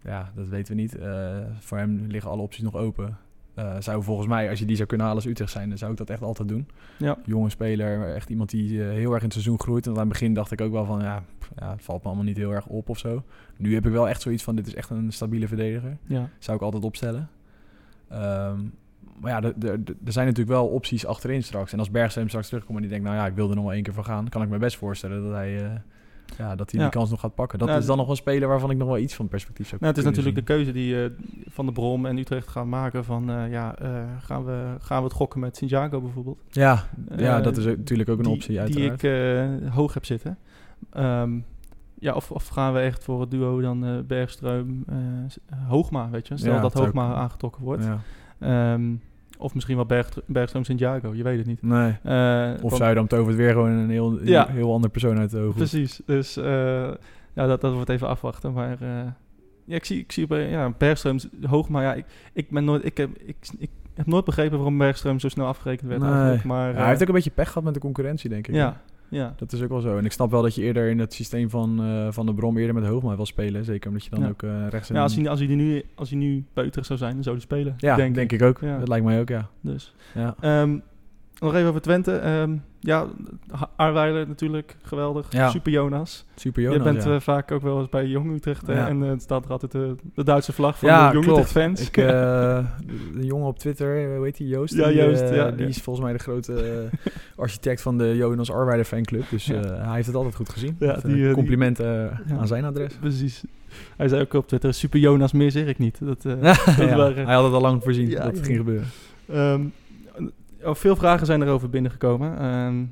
[0.02, 0.96] ja, dat weten we niet.
[0.96, 3.18] Eh, voor hem liggen alle opties nog open.
[3.54, 5.90] Eh, zou volgens mij, als je die zou kunnen halen als Utrecht zijn, dan zou
[5.92, 6.68] ik dat echt altijd doen.
[6.99, 7.18] Ja.
[7.25, 9.84] Jonge speler, echt iemand die heel erg in het seizoen groeit.
[9.84, 12.06] Want aan het begin dacht ik ook wel van, ja, pff, ja, het valt me
[12.06, 13.23] allemaal niet heel erg op of zo.
[13.56, 15.96] Nu heb ik wel echt zoiets van, dit is echt een stabiele verdediger.
[16.38, 17.28] Zou ik altijd opstellen.
[18.14, 18.59] Ehm,
[19.21, 19.42] maar ja,
[20.04, 21.73] er zijn natuurlijk wel opties achterin straks.
[21.73, 23.73] En als Bergström straks terugkomt en die denkt, nou ja, ik wil er nog wel
[23.73, 25.71] één keer van gaan, kan ik me best voorstellen dat hij, eh,
[26.38, 26.87] ja, dat hij Ja.
[26.87, 27.59] die kans nog gaat pakken.
[27.59, 29.80] Dat Nou, is dan nog een speler waarvan ik nog wel iets van perspectief zou
[29.80, 31.11] Nou, het is natuurlijk de keuze die eh,
[31.47, 33.30] Van de Brom en Utrecht gaan maken van...
[33.30, 33.75] eh, ja,
[34.21, 36.38] gaan, we, gaan we het gokken met Santiago bijvoorbeeld?
[36.50, 36.85] Ja,
[37.16, 39.00] ja, dat is natuurlijk ook een die, optie uiteraard.
[39.00, 40.38] Die ik hoog heb zitten.
[40.92, 41.38] Ehm,
[42.04, 44.96] ja, of, of gaan we echt voor het duo dan Bergström, eh,
[45.28, 46.37] S- Hoogma, weet je?
[46.37, 47.84] Stel Ja, dat het Hoogma aangetrokken wordt.
[47.84, 47.99] ja.
[48.38, 48.82] Ehm,
[49.38, 51.62] of misschien wel Berg, Bergström Santiago, je weet het niet.
[51.62, 51.96] Nee.
[52.02, 54.46] Eh, Of want- zou je dan tovert weer gewoon een heel, Ja.
[54.50, 55.54] heel ander persoon uit de ogen.
[55.54, 56.34] Precies, dus
[57.34, 58.52] ja, dat, dat wordt even afwachten.
[58.52, 58.76] Maar
[59.64, 62.96] ja, ik zie, ik zie bij ja, Bergström, Hoogma, ja, ik, ik ben nooit, ik
[62.96, 66.40] heb, ik, ik heb nooit begrepen waarom Bergström zo snel afgerekend werd Nee.
[66.44, 68.54] Maar, Ja, hij heeft ook een beetje pech gehad met de concurrentie, denk ik.
[68.54, 68.80] ja,
[69.14, 69.35] ja.
[69.37, 69.99] Dat is ook wel zo.
[69.99, 72.56] En ik snap wel dat je eerder in het systeem van, eh, van de Brom
[72.59, 73.64] eerder met Hoogma wil spelen.
[73.64, 74.28] Zeker omdat je dan Ja.
[74.28, 76.99] ook eh, rechts ja als, hij, als, hij nu, als hij nu bij Utrecht zou
[76.99, 77.75] zijn, dan zou hij spelen.
[77.78, 78.42] ja, denk, denk, ik.
[78.42, 78.59] ook.
[78.61, 78.78] Ja.
[78.78, 79.49] Dat lijkt mij ook, ja.
[79.61, 79.94] Dus.
[80.14, 80.35] ja.
[80.40, 80.78] Ehm,
[81.44, 82.12] nog even over Twente.
[82.16, 83.06] Ehm, ja,
[83.76, 85.26] Aarweiler natuurlijk, geweldig.
[85.30, 85.48] Ja.
[85.50, 86.24] Super Jonas.
[86.34, 87.14] Super Je Jonas, bent ja.
[87.14, 88.68] eh, vaak ook wel eens bij Jong Utrecht.
[88.68, 88.88] eh, Ja.
[88.88, 91.26] En eh, het staat er altijd de, de Duitse vlag van de Jong.
[91.26, 91.80] Utrecht fans.
[91.80, 92.04] Ik, eh,
[93.14, 94.74] de, jongen op Twitter, eh, hoe heet die, Joost?
[94.74, 98.16] Ja, die, Joost, eh, ja, die is volgens mij de grote eh, architect van de
[98.16, 99.24] Jonas Arbeider fanclub.
[99.30, 100.76] Dus eh, hij heeft het altijd goed gezien.
[100.78, 102.94] Ja, die, eh, eh, die- complimenten eh, aan zijn adres.
[103.00, 103.42] Precies.
[103.96, 105.98] Hij zei ook op Twitter, Super Jonas, meer zeg ik niet.
[106.04, 106.42] Dat, eh,
[106.78, 108.86] dat waren- Hij had het al lang voorzien Ja, dat het ging gebeuren.
[109.32, 109.60] Ehm,
[110.64, 112.38] oh, veel vragen zijn erover binnengekomen.
[112.38, 112.85] Ehm,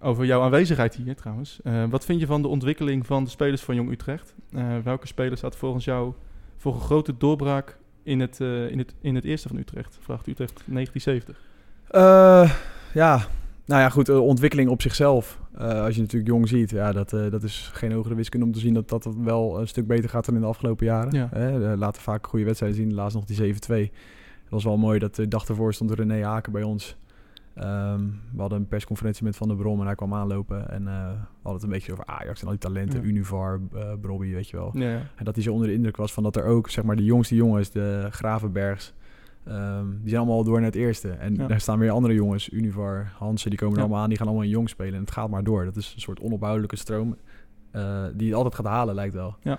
[0.00, 1.60] over jouw aanwezigheid hier trouwens.
[1.62, 4.34] Eh, wat vind je van de ontwikkeling van de spelers van Jong Utrecht?
[4.52, 6.12] Eh, welke speler staat volgens jou
[6.56, 9.98] voor een grote doorbraak in het, eh, in het, in het eerste van Utrecht?
[10.00, 11.40] Vraagt Utrecht 1970.
[11.88, 12.52] Eh,
[12.94, 13.26] ja,
[13.64, 15.40] nou ja, goed, ontwikkeling op zichzelf.
[15.58, 18.74] Als je natuurlijk jong ziet, ja, dat, dat is geen hogere wiskunde om te zien
[18.74, 21.12] dat dat wel een stuk beter gaat dan in de afgelopen jaren.
[21.12, 21.32] Ja.
[21.32, 22.94] Eh, laten vaak goede wedstrijden zien.
[22.94, 23.90] Laatst nog die 7-2.
[24.42, 26.96] Het was wel mooi dat de dag ervoor stond René Haken bij ons.
[27.54, 30.70] Ehm, we hadden een persconferentie met Van der Brom en hij kwam aanlopen.
[30.70, 33.00] En eh, we hadden het een beetje over Ajax en al die talenten.
[33.00, 33.06] Ja.
[33.06, 34.70] Univar, uh, Brobby, weet je wel.
[34.72, 35.00] Ja, ja.
[35.16, 37.04] En dat hij zo onder de indruk was van dat er ook, zeg maar, de
[37.04, 38.94] jongste jongens, de Gravenbergs,
[39.44, 41.10] ehm, die zijn allemaal al door naar het eerste.
[41.10, 44.26] En daar staan weer andere jongens, Univar, Hansen, die komen er allemaal aan, die gaan
[44.26, 44.94] allemaal in jong spelen.
[44.94, 45.64] En het gaat maar door.
[45.64, 47.16] Dat is een soort onophoudelijke stroom
[47.72, 49.36] eh, die het altijd gaat halen, lijkt wel.
[49.40, 49.58] Ja.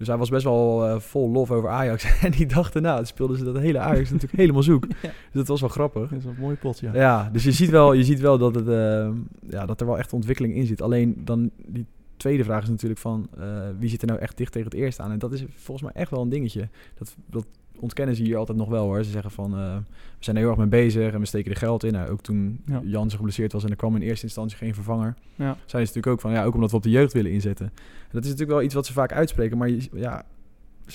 [0.00, 2.04] Dus hij was best wel eh, vol lof over Ajax.
[2.24, 4.84] en die dag daarna speelden ze dat hele Ajax natuurlijk helemaal zoek.
[4.84, 5.08] Ja.
[5.08, 6.10] Dus dat was wel grappig.
[6.10, 6.94] Dat is een mooi pot, ja.
[6.94, 9.10] Ja, dus je ziet wel, je ziet wel dat, het, eh,
[9.48, 10.82] ja, dat er wel echt ontwikkeling in zit.
[10.82, 13.46] Alleen dan die tweede vraag is natuurlijk van eh,
[13.78, 15.10] wie zit er nou echt dicht tegen het eerste aan?
[15.10, 16.68] En dat is volgens mij echt wel een dingetje.
[16.94, 17.46] Dat, dat
[17.80, 19.04] ontkennen ze hier altijd nog wel hoor.
[19.04, 19.76] Ze zeggen van eh,
[20.18, 21.92] we zijn er heel erg mee bezig en we steken er geld in.
[21.92, 22.80] Nou, ook toen Ja.
[22.84, 25.14] Jan geblesseerd was en er kwam in eerste instantie geen vervanger.
[25.34, 25.44] Ja.
[25.44, 27.66] Zijn ze natuurlijk ook van ja, ook omdat we op de jeugd willen inzetten.
[27.76, 30.24] En dat is natuurlijk wel iets wat ze vaak uitspreken, maar ja.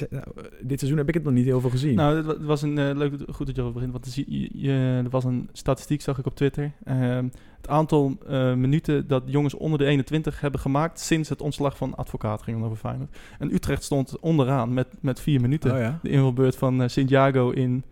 [0.09, 0.23] Nou,
[0.61, 1.95] dit seizoen heb ik het nog niet heel veel gezien.
[1.95, 3.91] Nou, het wa- het was een eh, leuk, goed dat je erover begint.
[3.91, 6.71] Want er je, je- er was een statistiek, zag ik op Twitter.
[6.83, 7.27] Ehm,
[7.57, 11.95] het aantal eh, minuten dat jongens onder de 21 hebben gemaakt sinds het ontslag van
[11.95, 13.17] advocaat ging over Feyenoord.
[13.39, 15.71] En Utrecht stond onderaan met, met vier minuten.
[15.73, 15.99] oh ja.
[16.01, 17.83] De invalbeurt van eh Santiago in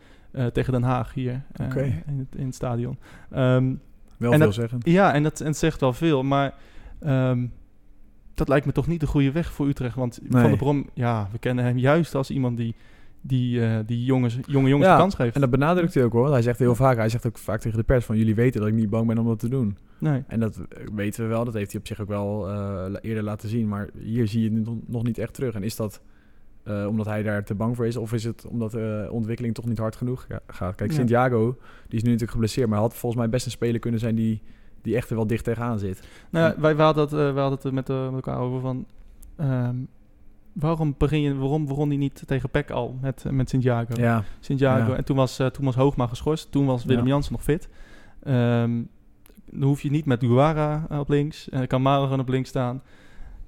[0.54, 1.42] tegen Den Haag hier
[2.08, 2.98] in, het, in het stadion.
[3.32, 3.74] Ehm,
[4.18, 4.80] Wel veel dat- zeggen.
[4.84, 6.54] ja, en dat en het zegt wel veel, maar
[7.00, 7.46] ehm,
[8.34, 9.96] dat lijkt me toch niet de goede weg voor Utrecht.
[9.96, 12.76] Want Van der Brom, ja, we kennen hem juist als iemand die
[13.26, 15.36] die, eh, die jongens, jonge jongens Ja, de kans geeft.
[15.36, 16.32] En dat benadrukt hij ook hoor.
[16.32, 18.70] Hij zegt heel vaak, hij zegt ook vaak tegen de pers van jullie weten dat
[18.70, 19.78] ik niet bang ben om dat te doen.
[19.98, 20.24] nee.
[20.28, 20.62] En dat
[20.96, 23.68] weten we wel, dat heeft hij op zich ook wel eh, eerder laten zien.
[23.68, 25.54] Maar hier zie je het nog- niet echt terug.
[25.56, 26.02] En is dat
[26.64, 27.98] eh, omdat hij daar te bang voor is?
[27.98, 30.76] Of is het omdat de ontwikkeling toch niet hard genoeg gaat?
[30.76, 30.92] Kijk.
[30.92, 32.70] Santiago, die is nu natuurlijk geblesseerd.
[32.70, 34.42] Maar had volgens mij best een speler kunnen zijn die,
[34.84, 36.08] die echt er wel dicht tegenaan zit.
[36.30, 38.86] Nou, wij, wij hadden het, eh, wij hadden het met, eh, met elkaar over van...
[39.36, 39.76] ehm,
[40.54, 44.02] waarom begin je, waarom begon hij niet tegen PEC al met, eh, met Santiago?
[44.02, 44.92] Ja, Santiago.
[44.92, 44.98] Ja.
[44.98, 46.52] En toen was, toen was Hoogma geschorst.
[46.52, 47.10] Toen was Willem Ja.
[47.10, 47.70] Jansen nog fit.
[48.24, 48.82] Ehm,
[49.52, 51.50] dan hoef je niet met Guara op links.
[51.50, 52.82] En kan Maro gewoon op links staan.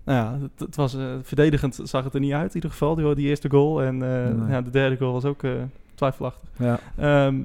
[0.04, 3.15] Nou ja, het, het was, verdedigend zag het er niet uit in ieder geval, die,
[3.15, 3.84] die eerste goal.
[3.84, 3.98] En
[4.50, 5.41] ja, de derde goal was ook
[5.95, 6.50] twijfelachtig.
[6.58, 6.80] ja.
[6.98, 7.41] Ehm,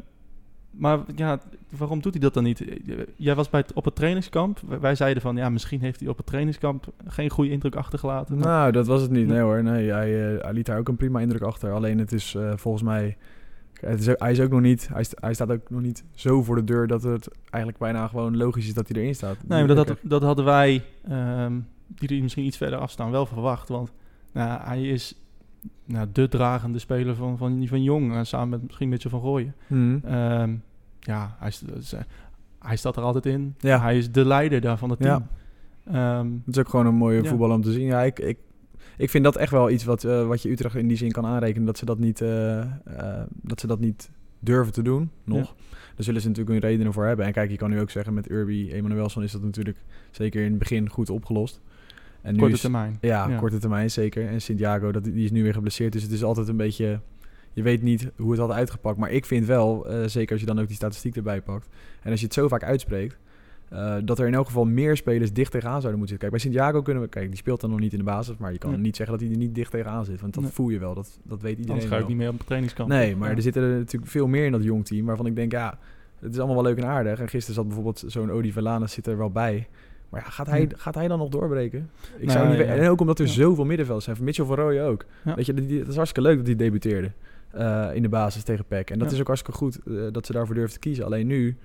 [0.71, 1.41] maar ja,
[1.77, 2.65] waarom doet hij dat dan niet?
[3.17, 4.61] Jij was bij het, op het trainingskamp.
[4.81, 8.39] Wij- zeiden van, ja, misschien heeft hij op het trainingskamp geen goede indruk achtergelaten.
[8.39, 9.27] Maar- Nou, dat was het niet.
[9.27, 9.41] Nee.
[9.41, 9.63] Hoor.
[9.63, 11.73] Nee, hij, eh, hij liet daar ook een prima indruk achter.
[11.73, 13.17] Alleen het is eh, volgens mij...
[13.81, 14.89] Het is, hij is ook nog niet...
[14.93, 18.37] Hij, hij staat ook nog niet zo voor de deur dat het eigenlijk bijna gewoon
[18.37, 19.37] logisch is dat hij erin staat.
[19.47, 21.53] Nee, maar dat, had, dat hadden wij, ehm,
[21.87, 23.69] die er misschien iets verder afstaan, wel verwacht.
[23.69, 23.93] Want
[24.33, 25.15] nou, hij is
[25.85, 29.55] nou, de dragende speler van, van, van Jong, eh, samen met misschien Mitchell van Rooyen.
[29.67, 29.99] Mhm.
[30.05, 30.55] Ehm,
[31.01, 31.53] ja, hij,
[31.93, 32.01] eh,
[32.59, 33.55] hij staat er altijd in.
[33.59, 33.81] Ja.
[33.81, 35.27] Hij is de leider daar van het team.
[35.85, 37.29] Ehm, Het is ook gewoon een mooie Ja.
[37.29, 37.87] voetbal om te zien.
[37.87, 38.39] Ja, ik, ik,
[38.97, 41.27] ik vind dat echt wel iets wat, eh, wat je Utrecht in die zin kan
[41.27, 41.67] aanrekenen.
[41.67, 42.19] Dat ze dat niet,
[43.43, 45.55] dat ze dat niet durven te doen, nog.
[45.95, 47.27] Daar zullen ze natuurlijk hun redenen voor hebben.
[47.27, 49.79] En kijk, je kan nu ook zeggen met Urbi Emanuelson is dat natuurlijk
[50.11, 51.61] zeker in het begin goed opgelost.
[52.23, 52.97] En korte is, termijn.
[53.01, 53.37] Ja, Ja.
[53.39, 54.27] korte termijn zeker.
[54.27, 55.93] En Santiago, dat, die is nu weer geblesseerd.
[55.93, 57.01] Dus het is altijd een beetje...
[57.53, 58.99] Je weet niet hoe het had uitgepakt.
[58.99, 61.69] Maar ik vind wel, eh, zeker als je dan ook die statistiek erbij pakt...
[62.03, 63.19] en als je het zo vaak uitspreekt...
[63.69, 66.29] eh, dat er in elk geval meer spelers dicht tegenaan zouden moeten zitten.
[66.31, 67.09] Kijk, bij Santiago kunnen we...
[67.09, 68.37] Kijk, die speelt dan nog niet in de basis...
[68.37, 68.81] maar je kan Nee.
[68.81, 70.21] niet zeggen dat hij er niet dicht tegenaan zit.
[70.21, 70.53] Want dat Nee.
[70.53, 70.95] voel je wel.
[70.95, 72.89] Dat, dat weet iedereen Anders ga ik niet meer op het trainingskamp.
[72.89, 73.37] Nee, maar Ja.
[73.37, 75.07] er zitten er natuurlijk veel meer in dat jong team...
[75.07, 75.79] waarvan ik denk, ja,
[76.21, 77.21] het is allemaal wel leuk en aardig.
[77.21, 79.69] En gisteren zat bijvoorbeeld zo'n Odi Valanas zit er wel bij...
[80.11, 80.67] Maar ja, gaat hij, Ja.
[80.77, 81.91] gaat hij dan nog doorbreken?
[82.19, 82.65] Ik zou niet ja.
[82.65, 84.17] En ook omdat er zoveel middenvelders zijn.
[84.17, 85.05] Van Mitchell van Rooyen ook.
[85.25, 87.11] Weet je, het is hartstikke leuk dat hij debuteerde.
[87.51, 88.91] eh, in de basis tegen PEC.
[88.91, 91.05] En dat is ook hartstikke goed eh, dat ze daarvoor durven te kiezen.
[91.05, 91.57] Alleen nu,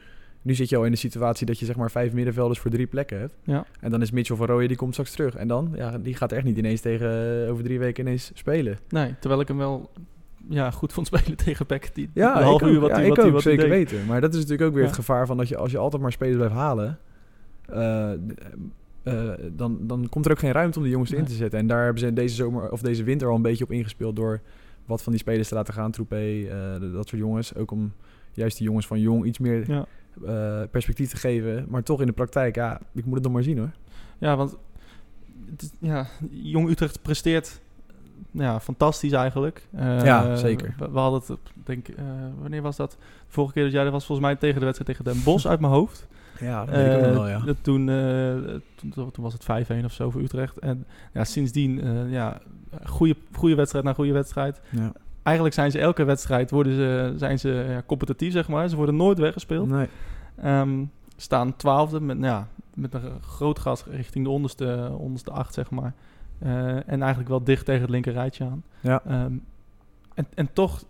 [0.41, 2.87] nu zit je al in de situatie dat je zeg maar vijf middenvelders voor drie
[2.87, 3.33] plekken hebt.
[3.43, 3.65] Ja.
[3.79, 5.35] En dan is Mitchell van Rooyen, die komt straks terug.
[5.35, 8.77] En dan, ja, die gaat echt niet ineens tegen, eh, over drie weken ineens spelen.
[8.89, 9.91] Nee, terwijl ik hem wel
[10.49, 11.89] ja, goed vond spelen tegen Peck.
[11.93, 13.91] Die Ja, ik half uur wat ja, hij ik wat hij- ook, wat zeker deed.
[13.91, 14.05] weten.
[14.05, 16.11] Maar dat is natuurlijk ook weer het gevaar van dat je als je altijd maar
[16.11, 16.99] spelers blijft halen,
[17.69, 21.59] eh, eh, dan, dan komt er ook geen ruimte om die jongens in te zetten.
[21.59, 24.41] En daar hebben ze deze zomer of deze winter al een beetje op ingespeeld door
[24.85, 27.55] wat van die spelers te laten gaan, Troepé, eh, dat soort jongens.
[27.55, 27.93] Ook om
[28.31, 29.85] juist die jongens van jong iets meer Ja.
[30.71, 31.65] perspectief te geven.
[31.69, 33.71] Maar toch in de praktijk, ja, ik moet het nog maar zien hoor.
[34.17, 34.57] Ja, want
[35.49, 37.61] het ja, Jong Utrecht presteert
[38.31, 39.67] ja, fantastisch eigenlijk.
[39.75, 40.75] Eh, Ja, zeker.
[40.79, 42.03] We, we hadden het, denk, eh,
[42.41, 42.91] wanneer was dat?
[42.91, 42.97] De
[43.27, 45.59] vorige keer dat jij er was, volgens mij tegen de wedstrijd tegen Den Bosch uit
[45.59, 46.07] mijn hoofd.
[46.39, 47.39] Ja, dat weet ik ook Eh, wel, ja.
[47.39, 48.33] dat Toen, eh,
[48.75, 50.59] toen, toen was het 5-1 of zo voor Utrecht.
[50.59, 52.39] En ja, sindsdien, eh ja,
[52.85, 54.61] goede, goede wedstrijd na goede wedstrijd.
[54.69, 54.91] ja.
[55.23, 58.69] Eigenlijk zijn ze elke wedstrijd worden ze, zijn ze ja, competitief, zeg maar.
[58.69, 59.69] Ze worden nooit weggespeeld.
[59.69, 59.87] Nee.
[60.35, 60.83] Ehm,
[61.15, 65.69] staan twaalfde met, nou ja, met een groot gas richting de onderste, onderste acht, zeg
[65.71, 65.93] maar.
[66.39, 68.63] Eh, en eigenlijk wel dicht tegen het linker rijtje aan.
[68.79, 69.01] Ja.
[69.07, 69.33] Ehm,
[70.13, 70.83] en, en toch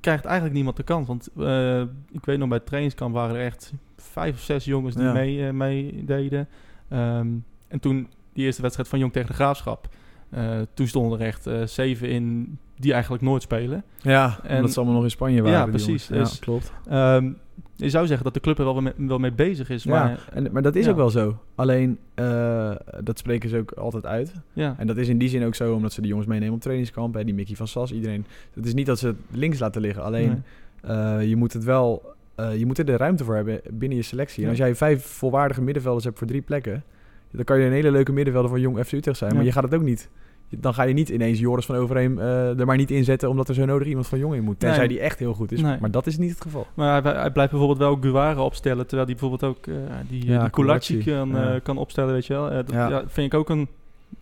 [0.00, 1.06] krijgt eigenlijk niemand de kans.
[1.06, 4.94] Want eh, ik weet nog, bij het trainingskamp waren er echt vijf of zes jongens
[4.94, 5.12] die Ja.
[5.12, 6.48] mee, eh, meededen.
[6.88, 7.28] Ehm,
[7.68, 9.88] en toen die eerste wedstrijd van Jong tegen de Graafschap.
[10.30, 13.84] eh, toen stonden er echt zeven in die eigenlijk nooit spelen.
[14.00, 15.58] Ja, En- omdat ze allemaal nog in Spanje waren.
[15.58, 16.08] Ja, precies.
[16.08, 16.28] jongens.
[16.30, 16.72] Dus- Ja, klopt.
[16.88, 17.32] Ehm,
[17.76, 19.82] je zou zeggen dat de club er wel mee, wel mee bezig is.
[19.82, 20.90] Ja, Maar, en, maar dat is ja.
[20.90, 21.38] ook wel zo.
[21.54, 22.70] Alleen, eh,
[23.02, 24.32] dat spreken ze ook altijd uit.
[24.52, 24.74] ja.
[24.78, 27.14] En dat is in die zin ook zo, omdat ze de jongens meenemen op trainingskamp.
[27.14, 28.24] Hè, die Mickey van Sas, iedereen.
[28.54, 30.02] Het is niet dat ze het links laten liggen.
[30.02, 30.42] Alleen,
[30.82, 30.96] Nee.
[30.96, 32.14] eh, je moet het wel...
[32.34, 34.42] eh, je moet er de ruimte voor hebben binnen je selectie.
[34.44, 36.82] En als jij vijf volwaardige middenvelders hebt voor drie plekken...
[37.30, 39.34] dan kan je een hele leuke middenvelder voor Jong FC Utrecht zijn.
[39.34, 40.08] Maar je gaat het ook niet...
[40.50, 43.28] Dan ga je niet ineens Joris van Overheem eh, er maar niet inzetten...
[43.28, 44.58] omdat er zo nodig iemand van Jong in moet.
[44.60, 44.88] Tenzij Nee.
[44.88, 45.60] die echt heel goed is.
[45.60, 45.76] Nee.
[45.80, 46.66] Maar dat is niet het geval.
[46.74, 49.74] Maar hij, hij blijft bijvoorbeeld wel Guara opstellen, terwijl hij bijvoorbeeld ook eh,
[50.08, 51.54] die, Ja, die kan, ja.
[51.54, 52.50] eh, kan opstellen, weet je wel.
[52.50, 53.02] Dat Ja.
[53.06, 53.68] vind ik ook een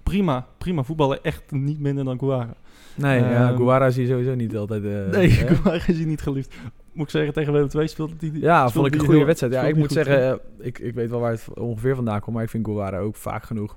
[0.03, 2.55] prima, prima voetballer, echt niet minder dan Guara.
[2.97, 4.83] Nee, ja, Ehm, Guara zie je sowieso niet altijd...
[5.13, 5.29] nee?
[5.55, 6.55] Guara is hij niet geliefd.
[6.93, 9.53] Moet ik zeggen, tegen Willem II speelde hij Ja, vond ik een goede wedstrijd.
[9.53, 12.51] Ja, ik moet zeggen, ik, ik weet wel waar het ongeveer vandaan komt, maar ik
[12.51, 13.77] vind Guevara ook vaak genoeg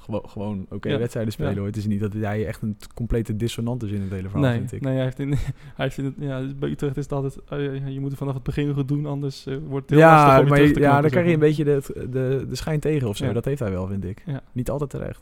[0.00, 1.56] gewoon, gewoon oké Ja, wedstrijden spelen.
[1.56, 1.66] Hoor.
[1.66, 4.58] Het is niet dat hij echt een complete dissonant is in het hele verhaal, Nee,
[4.58, 4.80] vind ik.
[4.80, 5.28] nee hij heeft in,
[5.76, 8.34] hij heeft in het, ja, bij Utrecht is het altijd, ja, je moet het vanaf
[8.34, 10.80] het begin goed doen, anders eh, wordt het heel lastig Ja, om je maar je-
[10.80, 13.32] ja, dan krijg je een beetje de, de, de schijn tegen of zo.
[13.32, 14.24] Dat heeft hij wel, vind ik.
[14.52, 15.20] Niet altijd terecht.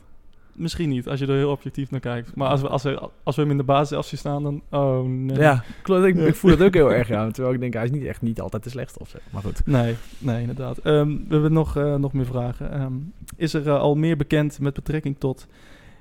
[0.59, 2.35] Misschien niet, als je er heel objectief naar kijkt.
[2.35, 4.61] Maar als we, als we, als we hem in de basis zien staan, dan...
[4.69, 5.37] Oh, nee.
[5.37, 6.05] Ja, klopt.
[6.05, 7.31] Ik, ik voel het ook heel erg, ja.
[7.31, 9.17] Terwijl ik denk, hij is niet echt niet altijd de slechtste of zo.
[9.29, 9.61] Maar goed.
[9.65, 10.77] Nee, nee, inderdaad.
[10.77, 12.71] Ehm, we hebben nog, eh, nog meer vragen.
[12.71, 12.93] Ehm,
[13.35, 15.47] is er eh, al meer bekend met betrekking tot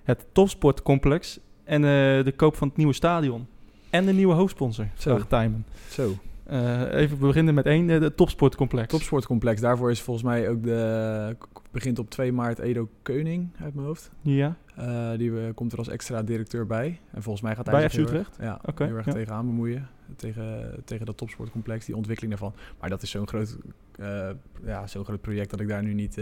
[0.02, 3.46] het topsportcomplex en eh, de koop van het nieuwe stadion?
[3.90, 5.10] En de nieuwe hoofdsponsor, Zo.
[5.10, 5.64] vraagt Tijmen.
[5.90, 6.14] Zo.
[6.48, 8.88] Eh, even beginnen met één, eh, de topsportcomplex.
[8.88, 9.60] Topsportcomplex.
[9.60, 11.36] Daarvoor is volgens mij ook de...
[11.78, 14.10] begint op 2 maart Edo Keuning uit mijn hoofd.
[14.22, 17.00] Ja, Eh, die eh, komt er als extra directeur bij.
[17.10, 18.30] En volgens mij gaat hij Bij heel erg-?
[18.40, 19.12] Ja, Oké, heel erg ja.
[19.12, 19.88] tegenaan bemoeien.
[20.16, 22.58] Tegen, tegen dat topsportcomplex, die ontwikkeling daarvan.
[22.80, 23.56] Maar dat is zo'n groot,
[23.98, 24.28] eh,
[24.64, 26.16] ja, zo'n groot project dat ik daar nu niet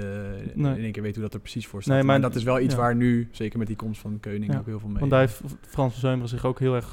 [0.55, 0.77] Nee.
[0.77, 1.95] in één keer weet hoe dat er precies voor staat.
[1.95, 2.81] Nee, maar, maar- dat is wel iets ja.
[2.81, 4.99] waar nu, zeker met die komst van Keuning, Ja, ook heel veel mee.
[4.99, 6.93] want daar heeft Frans Zeumeren zich ook heel erg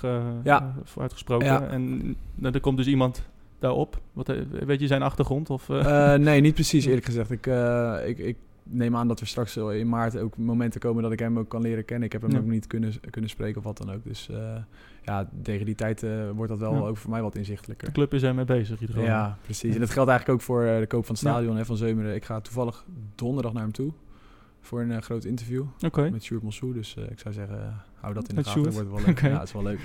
[0.84, 1.48] voor uitgesproken.
[1.48, 1.68] Ja.
[1.68, 3.24] En nou, er komt dus iemand
[3.60, 4.02] daarop.
[4.14, 4.34] Wat,
[4.66, 5.50] weet je zijn achtergrond?
[5.50, 5.68] Of,
[6.18, 7.32] nee, niet precies eerlijk gezegd.
[7.32, 7.46] Ik,
[8.06, 11.40] ik, ik neem aan dat er straks in maart ook momenten komen dat ik hem
[11.40, 12.06] ook kan leren kennen.
[12.06, 12.38] Ik heb hem Ja.
[12.38, 14.04] ook niet kunnen, kunnen spreken of wat dan ook.
[14.04, 14.56] Dus eh,
[15.02, 16.80] ja, tegen die tijd eh, wordt dat wel Ja.
[16.80, 17.88] ook voor mij wat inzichtelijker.
[17.88, 18.76] de club is ermee bezig.
[18.76, 19.10] in ieder geval.
[19.12, 19.74] Ja, precies.
[19.74, 22.16] En dat geldt eigenlijk ook voor eh, de koop van het stadion hè, van Zeumeren.
[22.16, 23.92] Ik ga toevallig donderdag naar hem toe
[24.62, 25.64] voor een groot interview
[26.12, 26.74] met Sjoerd Monsou.
[26.74, 28.64] Dus ik zou zeggen, hou dat in de gaten.
[28.64, 29.20] Dat wordt wel leuk.
[29.22, 29.80] Ja, het is wel leuk.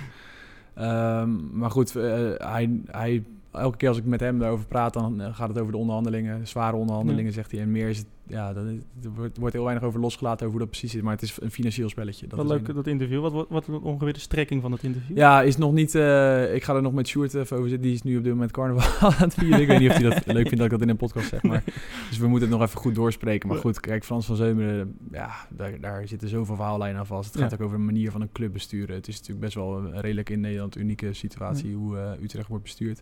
[0.73, 5.47] Ehm, maar goed, hij, hij, elke keer als ik met hem daarover praat, dan gaat
[5.49, 6.47] het over de onderhandelingen.
[6.47, 7.61] Zware onderhandelingen, zegt hij.
[7.61, 8.67] En meer is het, ja, dan,
[9.03, 11.01] er wordt, heel weinig over losgelaten over hoe dat precies zit.
[11.01, 12.27] Maar het is een financieel spelletje.
[12.27, 13.21] Dat Wat leuk een- dat interview.
[13.21, 15.17] Wat, wat, ongeveer de strekking van het interview?
[15.17, 15.95] ja, is nog niet.
[15.95, 17.87] eh, ik ga er nog met Sjoerd even over zitten.
[17.87, 19.61] Die is nu op dit moment carnaval aan het vieren.
[19.61, 21.43] Ik weet niet of hij dat leuk vindt dat ik dat in een podcast zeg.
[21.43, 21.63] Maar,
[22.09, 23.49] Dus we moeten het nog even goed doorspreken.
[23.49, 27.33] Maar goed, kijk, Frans van Zeumeren, ja, daar, daar zitten zoveel verhaallijnen aan vast.
[27.33, 27.57] Het gaat Ja.
[27.57, 28.95] ook over de manier van een club besturen.
[28.95, 32.63] Het is natuurlijk best wel een redelijk in Nederland unieke situatie hoe eh, Utrecht wordt
[32.63, 33.01] bestuurd.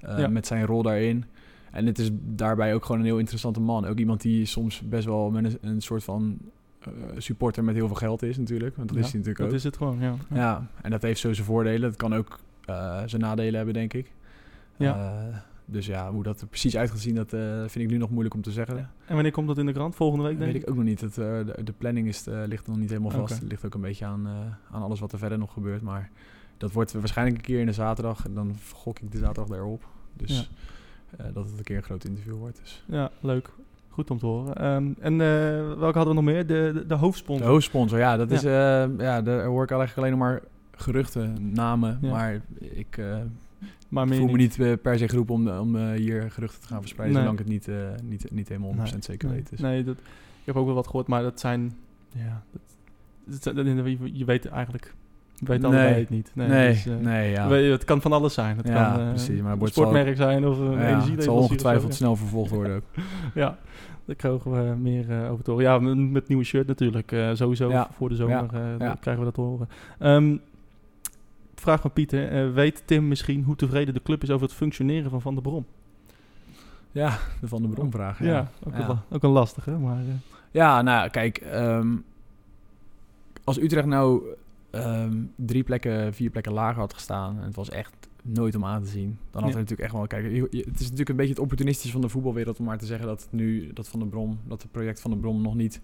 [0.00, 0.28] Eh, Ja.
[0.28, 1.24] Met zijn rol daarin.
[1.72, 3.86] En het is daarbij ook gewoon een heel interessante man.
[3.86, 6.38] Ook iemand die soms best wel met een, een soort van
[6.80, 8.76] eh, supporter met heel veel geld is natuurlijk.
[8.76, 9.58] Want dat Ja, is hij natuurlijk Dat ook.
[9.58, 10.14] is het gewoon, ja.
[10.34, 11.80] Ja, en dat heeft zo zijn voordelen.
[11.80, 14.12] Dat kan ook eh, zijn nadelen hebben, denk ik.
[14.76, 14.94] Ja.
[15.30, 17.30] Eh, dus ja, hoe dat er precies uit gaat zien, dat
[17.70, 18.76] vind ik nu nog moeilijk om te zeggen.
[19.06, 19.94] En wanneer komt dat in de krant?
[19.94, 21.00] Volgende week, Dat denk weet ik ook nog niet.
[21.00, 23.40] Het, de, de planning is, ligt nog niet helemaal vast.
[23.40, 24.26] Het ligt ook een beetje aan,
[24.70, 25.82] aan alles wat er verder nog gebeurt.
[25.82, 26.10] Maar
[26.56, 28.24] dat wordt waarschijnlijk een keer in de zaterdag.
[28.26, 29.88] En dan gok ik de zaterdag daarop.
[30.16, 30.56] Dus eh,
[31.32, 32.58] dat het een keer een groot interview wordt.
[32.62, 32.84] Dus.
[32.86, 33.50] Ja, leuk.
[33.88, 34.54] Goed om te horen.
[34.54, 36.46] Ehm, en eh, welke hadden we nog meer?
[36.46, 37.46] De, de, de hoofdsponsor.
[37.46, 38.16] De hoofdsponsor, ja.
[38.16, 38.52] Dat is, eh,
[38.98, 41.98] ja, daar hoor ik eigenlijk alleen nog maar geruchten, namen.
[42.00, 42.10] Ja.
[42.10, 43.16] Maar ik eh,
[43.88, 46.80] maar voel me niet eh, per se geroepen om, om eh, hier geruchten te gaan
[46.80, 47.16] verspreiden.
[47.18, 47.26] Nee.
[47.28, 49.50] Zolang ik het niet, eh, niet, niet helemaal 100% Nee, zeker weet.
[49.50, 49.60] Dus.
[49.60, 49.96] Nee, dat,
[50.40, 51.76] ik heb ook wel wat gehoord, maar dat zijn...
[52.14, 52.42] Ja,
[53.24, 53.66] dat, dat dat-
[54.12, 54.94] je weet eigenlijk...
[55.40, 55.70] Weet Nee.
[55.70, 56.30] allebei het niet.
[56.34, 57.48] Nee, Nee, dus, eh, nee, ja.
[57.48, 58.56] weet het kan van alles zijn.
[58.56, 61.22] Het Ja, kan eh, precies, maar het een sportmerk zijn of een Ja, het energieleverancier
[61.22, 62.82] zal ongetwijfeld snel vervolgd worden ook.
[63.34, 63.58] Ja,
[64.04, 65.66] daar krijgen we meer eh, over te horen.
[65.66, 67.16] Ja, met, met nieuwe shirt natuurlijk.
[67.32, 67.88] sowieso Ja.
[67.92, 68.46] voor de zomer
[69.00, 69.68] krijgen we dat te horen.
[69.98, 70.36] Ehm,
[71.54, 72.52] vraag van Pieter.
[72.52, 75.66] weet Tim misschien hoe tevreden de club is over het functioneren van Van der Brom?
[76.92, 78.22] Ja, de Van de Bron vraag.
[78.22, 78.74] Ja, ook.
[78.74, 80.02] Een, ook een lastige, maar...
[80.50, 81.36] Ja, nou kijk.
[81.38, 81.88] ehm,
[83.44, 84.22] als Utrecht nou
[84.78, 87.38] ehm, drie plekken, vier plekken lager had gestaan...
[87.38, 89.18] en het was echt nooit om aan te zien...
[89.30, 89.56] dan had Ja.
[89.56, 90.06] er natuurlijk echt wel...
[90.06, 92.58] Kijk, je- je- het is natuurlijk een beetje het opportunistische van de voetbalwereld...
[92.58, 94.38] om maar te zeggen dat het nu dat Van de Brom...
[94.48, 95.80] dat het project Van de Brom nog niet...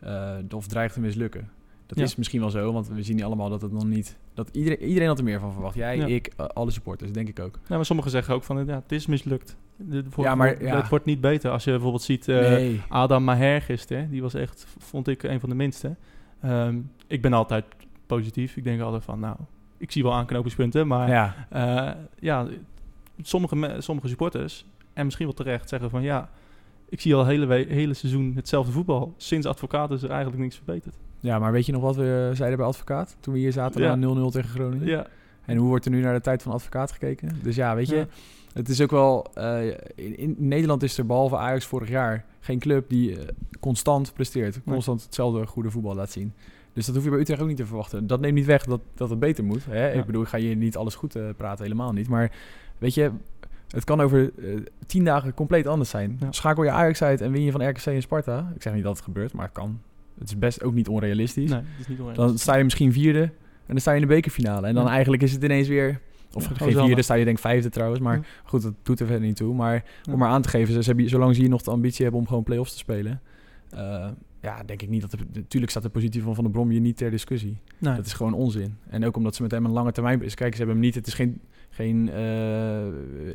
[0.00, 1.48] eh, of dreigt te mislukken.
[1.86, 2.04] Dat Ja.
[2.04, 4.16] is misschien wel zo, want we zien allemaal dat het nog niet...
[4.34, 5.74] Dat iedereen, iedereen had er meer van verwacht.
[5.74, 6.06] Jij, Ja.
[6.06, 7.52] ik, eh, alle supporters, denk ik ook.
[7.54, 9.56] nou, maar sommigen zeggen ook van, ja, het is mislukt.
[9.76, 10.76] De, voor, Ja, maar, ja.
[10.76, 11.50] Het wordt niet beter.
[11.50, 12.26] Als je bijvoorbeeld ziet...
[12.26, 12.80] nee.
[12.88, 15.96] Adam Maher gisteren, die was echt, vond ik, een van de minste.
[16.40, 17.64] Ehm, ik ben altijd
[18.06, 18.56] positief.
[18.56, 19.36] Ik denk altijd van, nou,
[19.78, 22.46] ik zie wel aanknopingspunten, maar ja, Eh, ja,
[23.22, 26.30] sommige, sommige supporters, en misschien wel terecht, zeggen van ja,
[26.88, 29.14] ik zie al hele, hele seizoen hetzelfde voetbal.
[29.16, 30.94] Sinds advocaat is er eigenlijk niks verbeterd.
[31.20, 33.16] ja, maar weet je nog wat we zeiden bij Advocaat?
[33.20, 33.94] Toen we hier zaten Ja.
[33.94, 34.86] na 0-0 tegen Groningen?
[34.86, 35.06] Ja,
[35.44, 37.28] En hoe wordt er nu naar de tijd van advocaat gekeken?
[37.42, 38.06] Dus ja, weet je, Ja.
[38.52, 39.26] het is ook wel...
[39.34, 43.28] eh, in, in Nederland is er behalve Ajax vorig jaar geen club die eh,
[43.60, 44.60] constant presteert.
[44.66, 46.32] Constant hetzelfde goede voetbal laat zien.
[46.74, 48.06] Dus dat hoef je bij Utrecht ook niet te verwachten.
[48.06, 49.64] Dat neemt niet weg dat, dat het beter moet.
[49.64, 49.86] Hè?
[49.86, 49.98] Ja.
[50.00, 52.08] Ik bedoel, ik ga je niet alles goed eh, praten, helemaal niet.
[52.08, 52.30] Maar
[52.78, 53.10] weet je,
[53.68, 54.56] het kan over eh,
[54.86, 56.16] tien dagen compleet anders zijn.
[56.20, 56.32] Ja.
[56.32, 58.52] Schakel je Ajax uit en win je van RKC en Sparta.
[58.54, 59.80] Ik zeg niet dat het gebeurt, maar het kan.
[60.18, 61.50] Het is best ook niet onrealistisch.
[61.50, 62.26] nee, dat is niet onrealistisch.
[62.30, 63.32] Dan sta je misschien vierde en
[63.66, 64.66] dan sta je in de bekerfinale.
[64.66, 64.90] En dan Ja.
[64.90, 66.00] eigenlijk is het ineens weer...
[66.32, 66.86] Of Ja, geen Hosanna.
[66.86, 68.00] vierde, sta je denk vijfde trouwens.
[68.00, 69.54] Maar goed, dat doet er verder niet toe.
[69.54, 72.02] Maar om maar aan te geven, ze, ze hebben, zolang ze hier nog de ambitie
[72.02, 73.20] hebben om gewoon play-offs te spelen...
[73.70, 74.08] eh,
[74.44, 75.10] ja, denk ik niet dat...
[75.10, 77.56] De, natuurlijk staat de positie van Van der Brom hier niet ter discussie.
[77.78, 77.96] Nee.
[77.96, 78.76] Dat is gewoon onzin.
[78.88, 80.22] En ook omdat ze met hem een lange termijn...
[80.22, 80.34] is.
[80.34, 80.94] Kijk, ze hebben hem niet...
[80.94, 82.86] Het is geen, geen eh,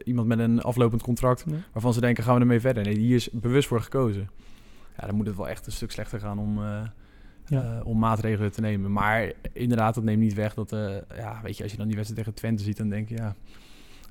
[0.03, 1.45] iemand met een aflopend contract...
[1.45, 1.59] Nee.
[1.73, 2.83] waarvan ze denken, gaan we ermee verder.
[2.83, 4.29] Nee, hier is bewust voor gekozen.
[4.97, 6.57] Ja, dan moet het wel echt een stuk slechter gaan om...
[6.63, 6.81] eh,
[7.45, 7.77] Ja.
[7.79, 8.91] eh, om maatregelen te nemen.
[8.91, 10.69] Maar inderdaad, dat neemt niet weg dat,
[11.15, 13.35] ja, weet je, als je dan die wedstrijd tegen Twente ziet, dan denk je, ja,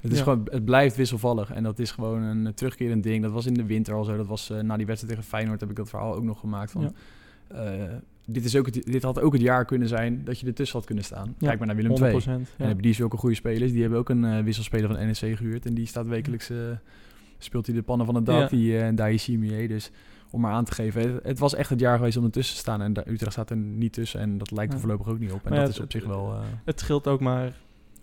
[0.01, 0.23] het is Ja.
[0.25, 3.23] gewoon, het blijft wisselvallig en dat is gewoon een eh, terugkerend ding.
[3.23, 4.17] Dat was in de winter al zo.
[4.17, 6.71] Dat was eh, na die wedstrijd tegen Feyenoord heb ik dat verhaal ook nog gemaakt
[6.71, 6.83] van.
[6.83, 7.55] Ja.
[7.57, 7.95] eh,
[8.27, 10.87] dit, is ook het, dit had ook het jaar kunnen zijn dat je ertussen had
[10.87, 11.35] kunnen staan.
[11.39, 12.01] Ja, Kijk maar naar Willem 100%.
[12.03, 12.13] II.
[12.25, 12.33] ja.
[12.57, 13.73] En hebben die zulke goede spelers.
[13.73, 15.67] Die hebben ook een wisselspeler van NEC gehuurd.
[15.67, 16.51] En die staat wekelijks,
[17.39, 19.69] speelt hij de pannen van het dak, die uh, Daishimier.
[19.69, 19.91] Dus
[20.31, 22.61] om maar aan te geven, het, het was echt het jaar geweest om ertussen te
[22.61, 22.83] staan.
[22.83, 24.21] En Utrecht staat er niet tussen.
[24.21, 25.45] En dat lijkt er voorlopig ook niet op.
[25.45, 26.35] En Maar dat is het- op zich wel...
[26.65, 27.53] Het scheelt ook maar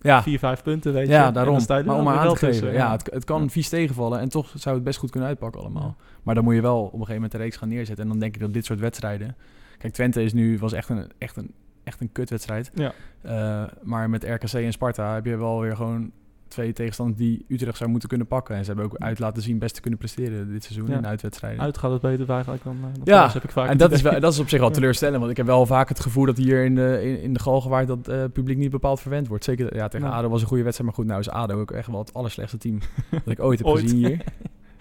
[0.06, 1.12] ja, vier, vijf punten, weet je.
[1.14, 1.60] ja, daarom.
[1.68, 3.50] Maar om maar aan te geven, tussen, ja, het, het kan Ja.
[3.50, 4.20] vies tegenvallen.
[4.20, 5.96] En toch zou het best goed kunnen uitpakken allemaal.
[6.24, 8.04] Maar dan moet je wel op een gegeven moment de reeks gaan neerzetten.
[8.04, 9.36] En dan denk ik dat dit soort wedstrijden...
[9.78, 11.52] Kijk, Twente is nu, was echt een, echt een,
[11.84, 12.72] echt een kutwedstrijd.
[12.74, 12.92] Ja.
[13.22, 16.12] Eh, maar met RKC en Sparta heb je wel weer gewoon
[16.48, 18.56] twee tegenstanders die Utrecht zou moeten kunnen pakken.
[18.56, 20.98] En ze hebben ook uit laten zien best te kunnen presteren dit seizoen Ja.
[20.98, 21.62] in uitwedstrijden.
[21.62, 24.20] Uit gaat het beter eigenlijk dan, eh, Ja, heb ik vaak en dat is, wel,
[24.20, 25.20] dat is op zich wel teleurstellend.
[25.20, 27.88] Want ik heb wel vaak het gevoel dat hier in de, in, in de Galgenwaard
[27.88, 29.44] dat eh publiek niet bepaald verwend wordt.
[29.44, 30.14] Zeker ja, tegen Ja.
[30.14, 30.90] ADO was een goede wedstrijd.
[30.90, 32.80] Maar goed, nou is ADO ook echt wel het allerslechtste team
[33.12, 33.82] dat ik ooit heb Ooit.
[33.82, 34.22] gezien hier.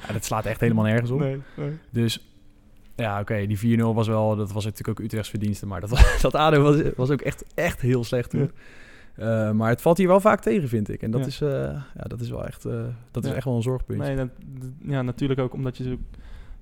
[0.07, 1.19] Ja, dat slaat echt helemaal nergens op.
[1.19, 1.71] Nee, nee.
[1.91, 2.29] Dus
[2.97, 5.67] ja, oké, die 4-0 was wel, dat was natuurlijk ook Utrechts verdienste.
[5.67, 8.51] Maar dat, dat ADO was, was ook echt, echt heel slecht toen.
[9.15, 11.03] Eh, maar het valt hier wel vaak tegen, vind ik.
[11.03, 11.27] En dat, Ja.
[11.27, 11.51] is, eh,
[11.95, 14.07] ja, dat is wel echt, eh, dat is echt wel een zorgpuntje.
[14.07, 14.29] Nee, dat,
[14.83, 15.99] ja, natuurlijk ook omdat je...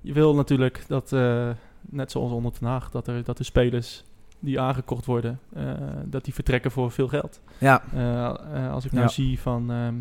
[0.01, 1.11] Je wil natuurlijk dat,
[1.81, 4.03] net zoals onder Den Haag, dat, er, dat de spelers
[4.39, 5.39] die aangekocht worden,
[6.05, 7.41] dat die vertrekken voor veel geld.
[7.57, 7.81] Ja,
[8.71, 9.11] als ik nou Ja.
[9.11, 9.95] zie van ehm,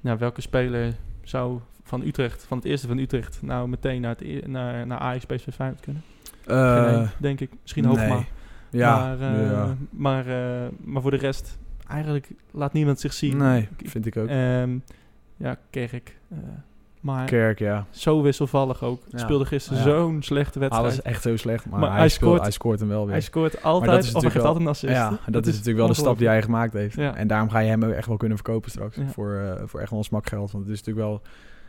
[0.00, 4.20] nou, welke speler zou van Utrecht, van het eerste van Utrecht, nou meteen naar, het,
[4.20, 6.02] e- naar, naar Ajax, PSV Feyenoord kunnen.
[6.46, 7.50] Geen één, denk ik.
[7.62, 7.96] Misschien nee.
[7.98, 8.24] Hoogma.
[8.70, 9.76] Ja, maar, ja.
[9.90, 10.24] maar,
[10.84, 11.58] maar voor de rest,
[11.92, 13.36] eigenlijk laat niemand zich zien.
[13.36, 14.28] nee, vind ik ook.
[14.28, 14.76] Ehm,
[15.36, 16.16] ja, Kerk.
[16.28, 16.38] eh,
[17.00, 17.86] maar Kerk, ja.
[17.90, 19.02] zo wisselvallig ook.
[19.08, 19.18] Ja.
[19.18, 19.84] Speelde gisteren Ja.
[19.84, 20.96] zo'n slechte Hij wedstrijd.
[20.96, 23.10] was echt zo slecht, maar, Maar hij, hij scoort- hij scoort hem wel weer.
[23.12, 24.92] hij scoort Maar altijd, dat is hij natuurlijk wel- altijd een assist.
[25.26, 26.96] ja, dat, is natuurlijk wel de stap die hij gemaakt heeft.
[26.96, 27.16] Ja.
[27.16, 28.96] En daarom ga je hem echt wel kunnen verkopen straks.
[29.12, 30.50] Voor, eh, voor echt wel een smakgeld.
[30.52, 31.20] Want het is natuurlijk wel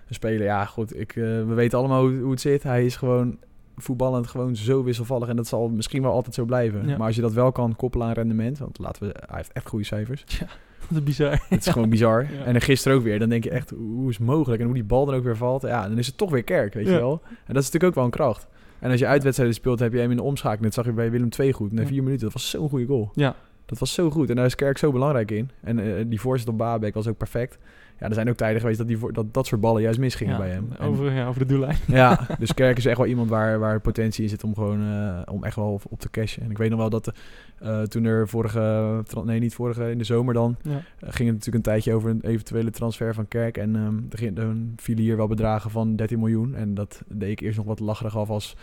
[0.08, 0.44] een speler.
[0.44, 1.00] Ja, goed.
[1.00, 2.64] Ik, eh, we weten allemaal hoe, hoe het zit.
[2.64, 3.38] Hij is gewoon
[3.78, 5.28] voetballend gewoon zo wisselvallig.
[5.28, 6.88] En dat zal misschien wel altijd zo blijven.
[6.88, 6.98] Ja.
[6.98, 8.60] Maar als je dat wel kan koppelen aan rendement.
[8.60, 10.24] Want laten we, hij heeft echt goede cijfers.
[10.40, 10.48] Ja.
[10.88, 11.32] Dat is bizar.
[11.50, 12.24] Het is gewoon bizar.
[12.24, 12.44] Ja.
[12.44, 13.20] En dan gisteren ook weer.
[13.20, 14.60] Dan denk je echt, hoe is het mogelijk?
[14.60, 15.62] En hoe die bal dan ook weer valt.
[15.62, 17.22] Ja, dan is het toch weer kerk, weet je wel.
[17.24, 18.48] En dat is natuurlijk ook wel een kracht.
[18.80, 20.64] En als je uitwedstrijden speelt, heb je hem in de omschakeling.
[20.64, 21.72] Dat zag je bij Willem II goed.
[21.72, 22.24] Na vier minuten.
[22.24, 23.12] Dat was zo'n goede goal.
[23.14, 23.36] Ja.
[23.66, 24.30] Dat was zo goed.
[24.30, 25.50] En daar is Kerk zo belangrijk in.
[25.62, 27.58] En eh, die voorzet op Baabek was ook perfect.
[28.04, 30.34] Ja, er zijn ook tijden geweest dat die, voor- dat, dat soort ballen juist misgingen
[30.34, 30.68] Ja, bij hem.
[30.78, 31.78] En- Over, ja, over de doellijn.
[32.02, 35.20] ja, dus Kerk is echt wel iemand waar, waar potentie in zit om gewoon eh,
[35.34, 36.44] om echt wel op, te cashen.
[36.44, 37.12] En ik weet nog wel dat
[37.60, 40.72] eh, toen er vorige, nee niet vorige, in de zomer dan, Ja.
[40.72, 43.58] eh, ging het natuurlijk een tijdje over een eventuele transfer van Kerk.
[43.58, 46.56] En ehm er, ging, er vielen hier wel bedragen van 13 miljoen.
[46.56, 48.56] En dat deed ik eerst nog wat lacherig af als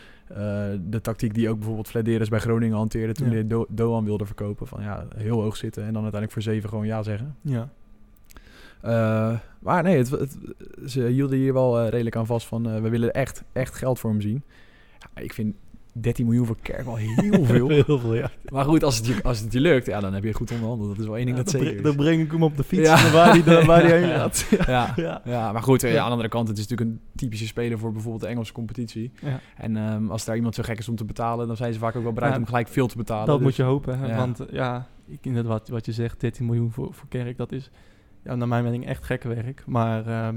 [0.90, 3.32] de tactiek die ook bijvoorbeeld Flederis bij Groningen hanteerde toen Ja.
[3.32, 4.66] hij Do Doan wilde verkopen.
[4.66, 7.36] Van ja, heel hoog zitten en dan uiteindelijk voor 7 gewoon ja zeggen.
[7.40, 7.68] Ja.
[8.80, 10.38] Eh, maar nee, het, het-
[10.86, 12.70] ze hielden hier wel eh, redelijk aan vast van...
[12.70, 14.42] eh, we willen echt, echt geld voor hem zien.
[15.14, 15.54] Ja, ik vind
[15.92, 17.68] 13 miljoen voor Kerk wel heel veel.
[17.84, 18.30] Heel veel, ja.
[18.52, 20.88] maar goed, als het, je, als het je lukt, ja, dan heb je goed onderhandeld.
[20.88, 22.04] Dat is wel één ding Ja, dat dan, zeker bre- dan is.
[22.04, 23.10] breng ik hem op de fiets Ja.
[23.10, 24.46] waar hij waar die heen gaat.
[24.66, 24.92] Ja.
[24.96, 25.22] Ja.
[25.24, 28.22] Ja, maar goed, aan de andere kant, het is natuurlijk een typische speler voor bijvoorbeeld
[28.22, 29.12] de Engelse competitie.
[29.20, 29.40] Ja.
[29.56, 31.96] En ehm, als daar iemand zo gek is om te betalen, dan zijn ze vaak
[31.96, 33.26] ook wel bereid om gelijk veel te betalen.
[33.26, 33.98] Dat Dus- moet je hopen.
[33.98, 34.16] Hè?
[34.16, 37.70] Want ja, ik, inderdaad, wat, wat je zegt, 13 miljoen voor, voor Kerk, dat is
[38.24, 39.62] ja, naar mijn mening echt gekke werk.
[39.66, 40.36] Maar ehm,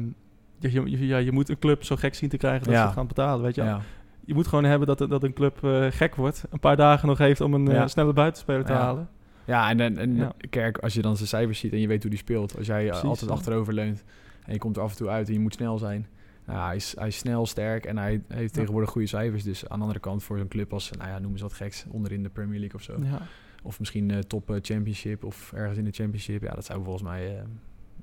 [0.60, 2.80] je, je, ja, je moet een club zo gek zien te krijgen dat Ja.
[2.80, 3.43] ze het gaan betalen.
[3.43, 3.78] Weet je?
[4.26, 6.43] je moet gewoon hebben dat, dat een club eh, gek wordt.
[6.50, 9.10] Een paar dagen nog heeft om een eh, snelle buitenspeler te halen.
[9.46, 10.34] Ja, en, en, en.
[10.50, 12.58] Kerk, als je dan zijn cijfers ziet en je weet hoe die speelt.
[12.58, 14.04] Als jij eh, Precies, altijd achterover leunt
[14.46, 16.08] en je komt er af en toe uit en je moet snel zijn.
[16.46, 19.43] Nou, hij, is, hij is snel, sterk en hij heeft tegenwoordig goede cijfers.
[19.43, 21.86] Dus aan de andere kant voor zo'n club als, nou ja, noem eens wat geks,
[21.89, 22.98] onderin de Premier League of zo.
[23.04, 23.22] Ja.
[23.63, 26.41] Of misschien top championship of ergens in de championship.
[26.41, 27.43] Ja, dat zou volgens mij,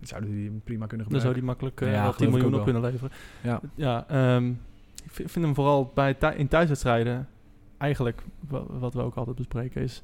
[0.09, 1.35] zouden die prima kunnen Dan zou gebruiken.
[1.35, 3.11] die makkelijk eh, Ja, wel 10 geloof ik miljoen op kunnen leveren.
[3.43, 3.61] Ja.
[3.75, 4.49] Ja, ehm,
[5.05, 7.29] ik vind vind hem vooral bij in thuiswedstrijden
[7.79, 10.03] eigenlijk, wa- wat we ook altijd bespreken, is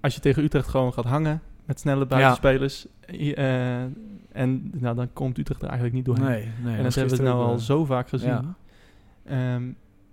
[0.00, 3.82] als je tegen Utrecht gewoon gaat hangen met snelle buitenspelers i- eh,
[4.32, 6.26] en nou, dan komt Utrecht er eigenlijk niet doorheen.
[6.26, 6.76] Nee, nee.
[6.76, 8.28] en dat hebben we nou al zo vaak gezien.
[8.28, 8.54] Ja.
[9.24, 9.62] Ehm,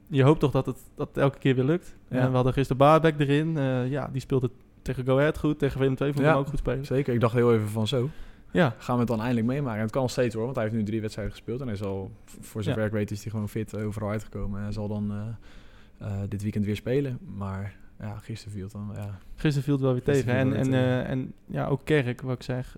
[0.08, 1.95] je hoopt toch dat het, dat het elke keer weer lukt.
[2.10, 2.17] Ja.
[2.19, 3.58] En we hadden gisteren Baarbek erin.
[3.58, 4.49] Eh, ja, die speelde
[4.81, 5.60] tegen Go Ahead goed.
[5.60, 6.31] Tegen Willem II vond ik Ja.
[6.31, 6.86] hem ook goed spelen.
[6.86, 8.10] Zeker, ik dacht heel even van zo.
[8.55, 9.77] Ja, Gaan we het dan eindelijk meemaken?
[9.77, 11.61] En het kan steeds hoor, want hij heeft nu drie wedstrijden gespeeld.
[11.61, 12.75] En hij zal, voor Ja.
[12.77, 14.57] ik weet, is hij gewoon fit eh, overal uitgekomen.
[14.57, 17.19] En hij zal dan eh, eh, dit weekend weer spelen.
[17.35, 19.17] Maar ja, gisteren viel het dan, ja.
[19.35, 20.73] gisteren viel het wel weer Gisteren tegen.
[20.73, 22.77] En, en, en ja, ook Kerk, wat ik zeg.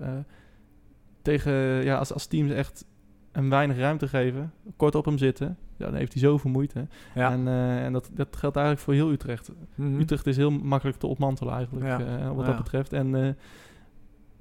[1.21, 2.85] tegen, ja, als, als teams echt
[3.31, 6.87] hem weinig ruimte geven, kort op hem zitten, ja, dan heeft hij zoveel moeite.
[7.15, 7.31] Ja.
[7.31, 7.47] En,
[7.83, 9.51] en dat, dat geldt eigenlijk voor heel Utrecht.
[9.75, 9.99] Mhm.
[9.99, 11.97] Utrecht is heel makkelijk te ontmantelen eigenlijk, Ja.
[12.33, 12.51] wat Ja.
[12.51, 12.93] dat betreft.
[12.93, 13.37] En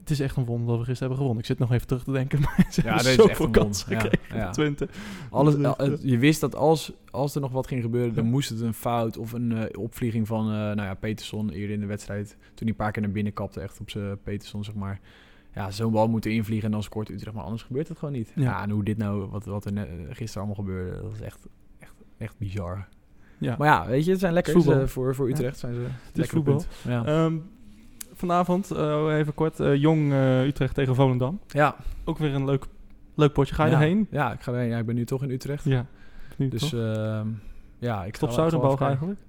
[0.09, 1.39] het is echt een wonder dat we gisteren hebben gewonnen.
[1.39, 4.37] Ik zit nog even terug te denken, maar ze Ja, hebben is zoveel kansen gekregen
[4.37, 4.51] ja.
[4.51, 4.89] Twente.
[5.31, 8.25] Alles, is al- het- je wist dat als, als er nog wat ging gebeuren, dan
[8.27, 11.81] moest het een fout of een eh, opvlieging van, eh, nou ja, Peterson eerder in
[11.81, 12.29] de wedstrijd.
[12.39, 15.01] Toen hij een paar keer naar binnen kapte, echt op zijn Peterson, zeg maar.
[15.55, 18.33] Ja, zo'n bal moeten invliegen en dan scoort Utrecht, maar anders gebeurt het gewoon niet.
[18.35, 18.43] Ja.
[18.43, 21.47] Ja, en hoe dit nou, wat, wat er net, gisteren allemaal gebeurde, dat is echt,
[21.79, 22.89] echt, echt bizar.
[23.39, 23.55] Ja.
[23.59, 25.35] Maar ja, weet je, het zijn lekker voor, voor Ja.
[25.35, 25.59] Utrecht.
[25.59, 26.63] Zijn ze is lekker voetbal.
[26.89, 27.05] Ja.
[27.05, 27.37] Ehm,
[28.17, 31.41] vanavond, eh, even kort, eh, Jong eh, Utrecht tegen Volendam.
[31.49, 31.77] ja.
[32.05, 32.65] Ook weer een leuk,
[33.15, 33.55] leuk potje.
[33.55, 33.77] Ga je ja.
[33.77, 34.07] erheen?
[34.11, 34.69] Ja, ik ga erheen.
[34.69, 35.65] Ja, ik ben nu toch in Utrecht.
[35.65, 35.87] Ja.
[36.37, 37.27] Nu Dus ehm,
[37.79, 39.21] ja, ik Top Zuiderbalg eigenlijk?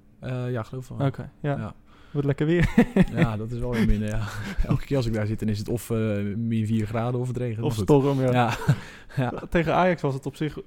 [0.50, 1.06] ja, geloof wel.
[1.06, 1.56] Oké, ja.
[1.56, 1.74] Ja.
[2.10, 2.68] Wordt lekker weer.
[3.16, 4.20] Ja, dat is wel weer minder, ja.
[4.66, 5.90] Elke keer als ik daar zit, dan is het of
[6.36, 7.64] min 4 graden of het regent.
[7.64, 8.50] of storm, ja.
[9.16, 9.32] Ja.
[9.50, 10.58] Tegen Ajax was het op zich...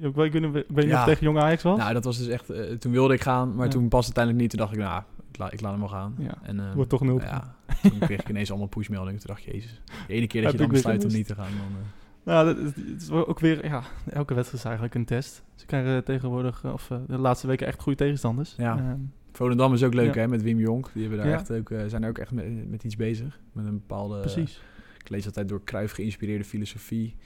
[0.00, 1.78] Ik weet, ik niet of het tegen Jong Ajax was.
[1.78, 2.52] Nou, dat was dus echt...
[2.80, 3.70] toen wilde ik gaan, maar Ja.
[3.70, 4.50] toen pas uiteindelijk niet.
[4.50, 5.02] Toen dacht ik, nou,
[5.32, 6.14] ik, la- ik laat hem wel gaan.
[6.18, 6.34] Ja.
[6.42, 7.20] En, eh, Wordt toch nul.
[7.20, 9.20] Ja, toen kreeg ik ineens allemaal pushmeldingen.
[9.20, 9.80] Toen dacht ik, jezus.
[10.06, 11.80] De ene keer dat je dan besluit om niet te gaan, dan...
[11.80, 11.86] eh,
[12.24, 13.64] Nou, dat is, het is ook weer...
[13.64, 15.42] Ja, elke wedstrijd is eigenlijk een test.
[15.54, 16.64] Ze krijgen tegenwoordig...
[16.64, 18.54] eh, Of eh, de laatste weken echt goede tegenstanders.
[18.56, 18.76] Ja.
[18.78, 18.96] Ehm,
[19.32, 20.20] Volendam is ook leuk, Ja.
[20.20, 20.90] hè, met Wim Jonk.
[20.92, 21.34] Die hebben daar Ja.
[21.34, 23.40] echt ook, zijn ook echt met, met iets bezig.
[23.52, 24.20] Met een bepaalde...
[24.20, 24.62] precies.
[24.98, 27.16] Ik lees altijd door Cruijff geïnspireerde filosofie.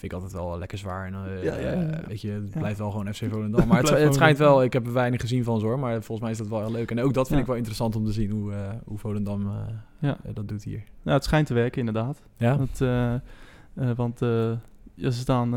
[0.00, 1.06] Vind ik altijd wel lekker zwaar.
[1.06, 2.00] En, eh, Ja, ja, ja.
[2.06, 3.68] weet je, het blijft wel gewoon FC Volendam.
[3.68, 5.78] Maar het, schijnt wel, ik heb er weinig gezien van ze hoor.
[5.78, 6.90] Maar volgens mij is dat wel heel leuk.
[6.90, 9.50] En ook dat vind ik wel interessant om te zien hoe, eh, hoe Volendam
[10.00, 10.82] eh, dat doet hier.
[11.02, 12.22] Nou, het schijnt te werken, inderdaad.
[12.36, 12.56] Ja?
[12.56, 12.78] Dat,
[13.96, 14.18] want
[14.94, 15.50] ja, ze, staan,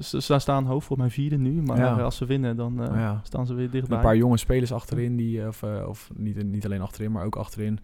[0.00, 1.62] ze, ze staan hoofd voor mijn vierde nu.
[1.62, 2.80] Maar als ze winnen, dan
[3.22, 3.96] staan ze weer dichtbij.
[3.96, 7.78] Een paar jonge spelers achterin, die, of, of niet, niet alleen achterin, maar ook achterin.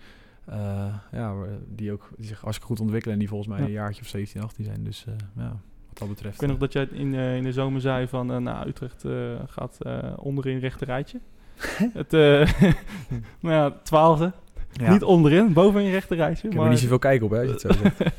[1.13, 1.35] ja,
[1.69, 3.15] die ook die zich hartstikke goed ontwikkelen.
[3.15, 4.85] En die volgens mij een jaartje of 17, 18 zijn.
[4.85, 5.57] Dus ja,
[5.99, 6.35] wat dat betreft.
[6.35, 8.33] Ik weet nog eh, dat jij in, eh, in de zomer zei van...
[8.33, 9.05] eh, nou, Utrecht
[9.47, 9.79] gaat
[10.17, 11.21] onderin rechter rijtje.
[11.93, 12.11] het,
[13.41, 14.33] nou ja, twaalfde.
[14.73, 14.93] Ja.
[14.93, 16.37] Niet onderin, boven in je rechterrijtje.
[16.37, 18.15] Ik heb maar er niet zoveel kijk op, hè, als je het zo zegt.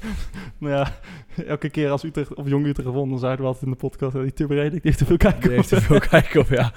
[0.58, 0.88] maar ja,
[1.48, 4.16] elke keer als Utrecht of Jong Utrecht gewonnen, dan zeiden we altijd in de podcast,
[4.16, 5.42] "Oh, die Tubberede, die heeft te veel kijken.
[5.42, 6.72] Die heeft er veel kijk op, ja.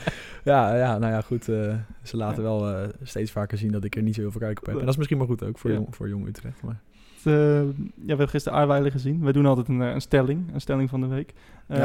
[0.44, 1.44] Ja, ja, nou ja, goed.
[1.44, 4.66] ze laten wel steeds vaker zien dat ik er niet zo heel veel kijk op
[4.66, 4.74] heb.
[4.74, 5.76] En dat is misschien maar goed ook voor, Ja.
[5.76, 6.62] jong, voor jong Utrecht.
[6.62, 6.80] Maar.
[7.26, 7.62] Eh, ja,
[7.96, 9.24] we hebben gisteren Aarweiler gezien.
[9.24, 11.32] We doen altijd een, eh, een stelling, een stelling van de week.
[11.68, 11.74] Ja.
[11.76, 11.84] Ehm,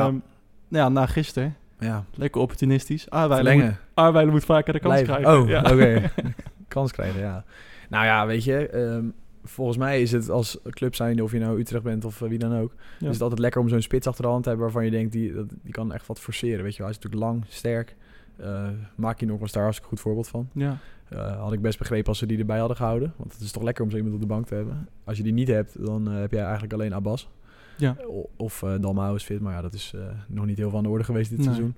[0.67, 3.09] nou ja, na gisteren, Ja, lekker opportunistisch.
[3.09, 3.73] Aarweiler moet.
[3.93, 5.15] Aarweiler moet vaker de kans Blijven.
[5.23, 5.41] krijgen.
[5.41, 5.61] Oh, ja.
[5.61, 6.11] oké.
[6.67, 7.43] kans krijgen, ja.
[7.89, 9.05] Nou ja, weet je, ehm,
[9.43, 12.37] volgens mij is het als club zijnde, of je nou Utrecht bent of eh, wie
[12.39, 13.07] dan ook, Ja.
[13.07, 15.11] is het altijd lekker om zo'n spits achter de hand te hebben waarvan je denkt,
[15.11, 16.63] die, dat, die kan echt wat forceren.
[16.63, 17.95] Weet je wel, hij is natuurlijk lang, sterk.
[18.37, 20.49] Eh maak je nog was daar als een goed voorbeeld van.
[20.53, 20.77] Ja.
[21.09, 23.13] Eh, had ik best begrepen als ze die erbij hadden gehouden.
[23.17, 24.87] Want het is toch lekker om zo iemand op de bank te hebben.
[25.03, 27.29] Als je die niet hebt, dan eh, heb jij eigenlijk alleen Abbas.
[27.77, 27.95] Ja.
[28.37, 29.93] Of uh, Dalmau is fit, maar ja, dat is
[30.27, 31.47] nog niet heel veel aan de orde geweest dit Nee.
[31.47, 31.75] seizoen.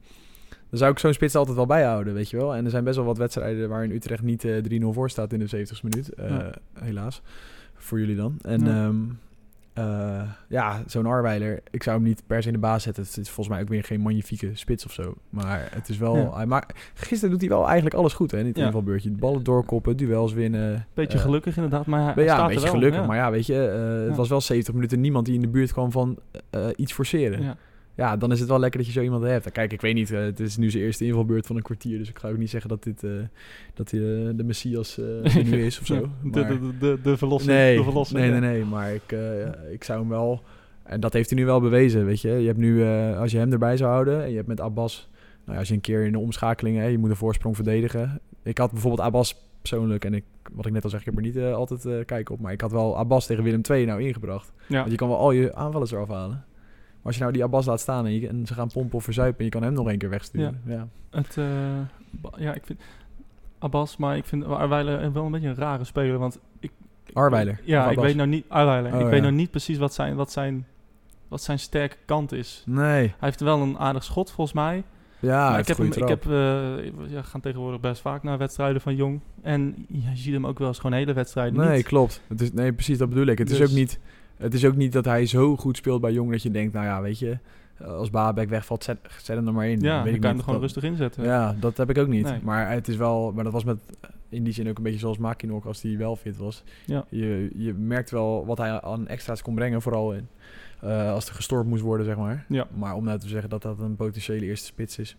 [0.69, 2.55] Dan zou ik zo'n spits altijd wel bijhouden, weet je wel.
[2.55, 5.39] En er zijn best wel wat wedstrijden waarin Utrecht niet eh 3-0 voor staat in
[5.39, 6.11] de 70ste minuut.
[6.17, 6.51] Ja.
[6.73, 7.21] Helaas.
[7.73, 8.39] Voor jullie dan.
[8.41, 8.91] En Ja.
[9.77, 13.03] Ja, ja zo'n Arweiler, ik zou hem niet per se in de baas zetten.
[13.03, 15.13] Het is volgens mij ook weer geen magnifieke spits of zo.
[15.29, 16.15] Maar het is wel...
[16.17, 16.35] Ja.
[16.35, 18.65] Hij maakt, gisteren doet hij wel eigenlijk alles goed, hè, in het Ja.
[18.65, 19.11] invalbeurtje.
[19.11, 20.85] De ballen doorkoppen, duels winnen.
[20.93, 22.71] Beetje eh, gelukkig inderdaad, maar hij, ja, staat een beetje wel.
[22.71, 22.99] gelukkig.
[22.99, 23.05] ja.
[23.05, 25.71] Maar ja, weet je, eh, het was wel 70 minuten niemand die in de buurt
[25.71, 26.17] kwam van
[26.49, 27.57] eh, iets forceren.
[27.97, 28.17] Ja.
[28.17, 29.51] Dan is het wel lekker dat je zo iemand hebt.
[29.51, 31.97] Kijk, ik weet niet, eh, het is nu zijn eerste invalbeurt van een kwartier.
[31.97, 33.11] Dus ik ga ook niet zeggen dat dit eh,
[33.73, 34.97] dat hij eh, de Messias
[35.51, 36.01] nu is of zo.
[36.23, 37.53] De, Maar- de, de, de, de verlossing.
[37.53, 38.65] nee, de verlossing nee, nee, nee.
[38.65, 39.15] Maar ik,
[39.71, 40.43] ik zou hem wel...
[40.83, 42.29] En dat heeft hij nu wel bewezen, weet je.
[42.29, 42.83] Je hebt nu,
[43.15, 44.23] als je hem erbij zou houden...
[44.23, 45.09] En je hebt met Abbas...
[45.43, 46.77] Nou ja, als je een keer in de omschakeling...
[46.77, 48.19] Hè, je moet een voorsprong verdedigen.
[48.43, 50.05] Ik had bijvoorbeeld Abbas persoonlijk...
[50.05, 50.23] En ik,
[50.53, 52.39] wat ik net al zeg, ik heb er niet altijd eh kijk op.
[52.39, 54.51] Maar ik had wel Abbas tegen Willem II nou ingebracht.
[54.67, 54.79] Ja.
[54.79, 56.45] Want je kan wel al je aanvallers eraf halen.
[57.07, 58.05] Als je nou die Abbas laat staan...
[58.05, 59.39] En, je, en ze gaan pompen of verzuipen...
[59.39, 60.61] En je kan hem nog één keer wegsturen.
[60.65, 60.87] Ja.
[61.09, 61.45] Het, eh,
[62.37, 62.81] ja, ik vind
[63.59, 66.71] Abbas, maar ik vind Arweiler wel een beetje een rare speler, want ik...
[67.13, 68.45] Arweiler, Ja, ik weet nou niet...
[68.47, 68.91] Arweiler.
[68.91, 69.09] Oh, ik ja.
[69.11, 70.65] weet nou niet precies wat zijn, wat zijn,
[71.27, 72.63] wat zijn sterke kant is.
[72.65, 73.01] Nee.
[73.01, 74.83] Hij heeft wel een aardig schot, volgens mij.
[75.19, 78.81] Ja, maar ik heb, hem, ik heb, eh, ja, gaan tegenwoordig best vaak naar wedstrijden
[78.81, 79.19] van Jong.
[79.41, 81.85] En je ziet hem ook wel eens gewoon hele wedstrijden Nee, niet.
[81.85, 82.21] klopt.
[82.27, 83.37] Het is, nee, precies dat bedoel ik.
[83.37, 83.99] Het, is Dus- ook niet,
[84.37, 86.85] het is ook niet dat hij zo goed speelt bij Jong dat je denkt, nou
[86.85, 87.37] ja, weet je,
[87.85, 89.79] als Babek wegvalt, zet, zet hem er maar in.
[89.79, 91.23] Ja, weet dan ik kan hem er gewoon Dat- rustig inzetten.
[91.23, 92.25] Ja, dat heb ik ook niet.
[92.25, 92.39] Nee.
[92.43, 93.77] Maar het is wel, maar dat was met
[94.29, 96.63] in die zin ook een beetje zoals Makinok als hij wel fit was.
[96.85, 97.05] Ja.
[97.09, 100.27] Je, je merkt wel wat hij aan extra's kon brengen, vooral in,
[100.81, 102.45] eh, als er gestorven moest worden, zeg maar.
[102.49, 102.67] Ja.
[102.73, 105.17] Maar om nou te zeggen dat dat een potentiële eerste spits is,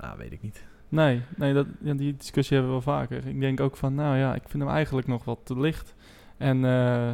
[0.00, 0.62] nou, weet ik niet.
[0.88, 3.26] Nee, nee dat, ja, die discussie hebben we wel vaker.
[3.26, 5.94] Ik denk ook van, nou ja, ik vind hem eigenlijk nog wat te licht.
[6.36, 7.12] En eh,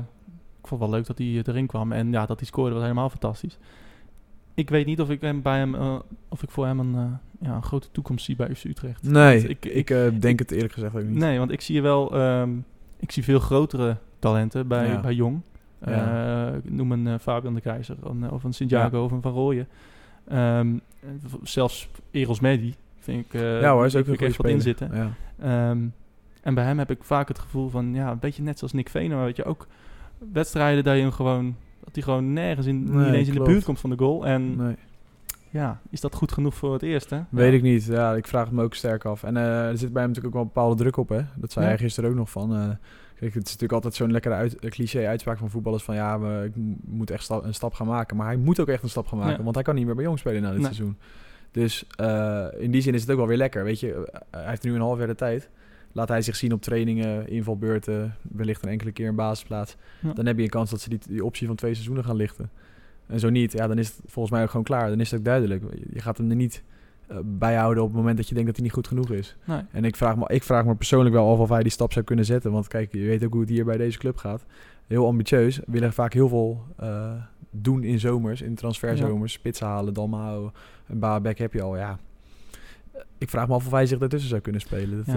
[0.68, 1.92] vond het wel leuk dat hij erin kwam.
[1.92, 3.58] En ja, dat hij scoorde was helemaal fantastisch.
[4.54, 5.98] Ik weet niet of ik hem bij hem, eh,
[6.28, 9.02] of ik voor hem een, eh, ja, een grote toekomst zie bij FC Utrecht.
[9.02, 11.18] Nee, Want ik, ik, eh, denk het eerlijk gezegd ook niet.
[11.18, 12.50] nee, want ik zie wel, ehm,
[12.96, 15.00] ik zie veel grotere talenten bij, Ja.
[15.00, 15.40] bij Jong.
[15.86, 16.46] Ja.
[16.52, 19.32] Eh, noem een eh, Fabian de Keizer, een, eh, of een Santiago of een Van
[19.32, 19.68] Rooyen.
[20.24, 20.60] Eh,
[21.42, 24.36] zelfs Eros Medi vind ik, eh ja hoor, is ook vind een ik goede echt
[24.36, 24.90] wat in zitten.
[24.94, 25.10] Ja.
[25.70, 25.78] Ehm,
[26.42, 28.88] en bij hem heb ik vaak het gevoel van, ja, een beetje net zoals Nick
[28.88, 29.66] Venema, weet je, ook
[30.32, 33.42] wedstrijden dat je hem gewoon, dat hij gewoon nergens in, Nee, niet eens in de
[33.42, 34.26] buurt komt van de goal.
[34.26, 34.76] En Nee.
[35.50, 37.24] ja, is dat goed genoeg voor het eerste?
[37.30, 37.56] Weet ja.
[37.56, 37.84] ik niet.
[37.84, 39.22] Ja, ik vraag het me ook sterk af.
[39.22, 41.20] En eh, er zit bij hem natuurlijk ook wel een bepaalde druk op, hè.
[41.36, 41.70] Dat zei Ja.
[41.70, 42.54] hij gisteren ook nog van.
[42.54, 42.58] eh,
[43.18, 45.94] kijk, het is natuurlijk altijd zo'n lekkere uit, eh, cliché-uitspraak van voetballers van...
[45.94, 46.52] ja, we, ik
[46.84, 48.16] moet echt sta- een stap gaan maken.
[48.16, 49.42] Maar hij moet ook echt een stap gaan maken, Ja.
[49.42, 50.66] want hij kan niet meer bij Jong spelen na dit Nee.
[50.74, 50.96] seizoen.
[51.50, 54.08] Dus eh, in die zin is het ook wel weer lekker, weet je.
[54.30, 55.48] Hij heeft nu een half jaar de tijd.
[55.98, 59.76] Laat hij zich zien op trainingen, invalbeurten, wellicht een enkele keer een basisplaats.
[60.02, 60.12] Ja.
[60.12, 62.50] Dan heb je een kans dat ze die, die optie van twee seizoenen gaan lichten.
[63.06, 64.88] En zo niet, ja, dan is het volgens mij ook gewoon klaar.
[64.88, 65.62] Dan is het ook duidelijk.
[65.92, 66.62] Je gaat hem er niet
[67.06, 69.36] eh, bijhouden op het moment dat je denkt dat hij niet goed genoeg is.
[69.44, 69.60] Nee.
[69.70, 72.04] En ik vraag, me, ik vraag me persoonlijk wel af of hij die stap zou
[72.04, 72.52] kunnen zetten.
[72.52, 74.44] Want kijk, je weet ook hoe het hier bij deze club gaat.
[74.86, 75.60] Heel ambitieus.
[75.66, 77.12] Willen vaak heel veel eh,
[77.50, 79.32] doen in zomers, in transferzomers.
[79.32, 80.50] Spitsen halen, Dalmau,
[80.86, 81.98] een Babek heb je al, ja.
[83.18, 85.04] Ik vraag me af of hij zich daartussen zou kunnen spelen.
[85.04, 85.14] Dat,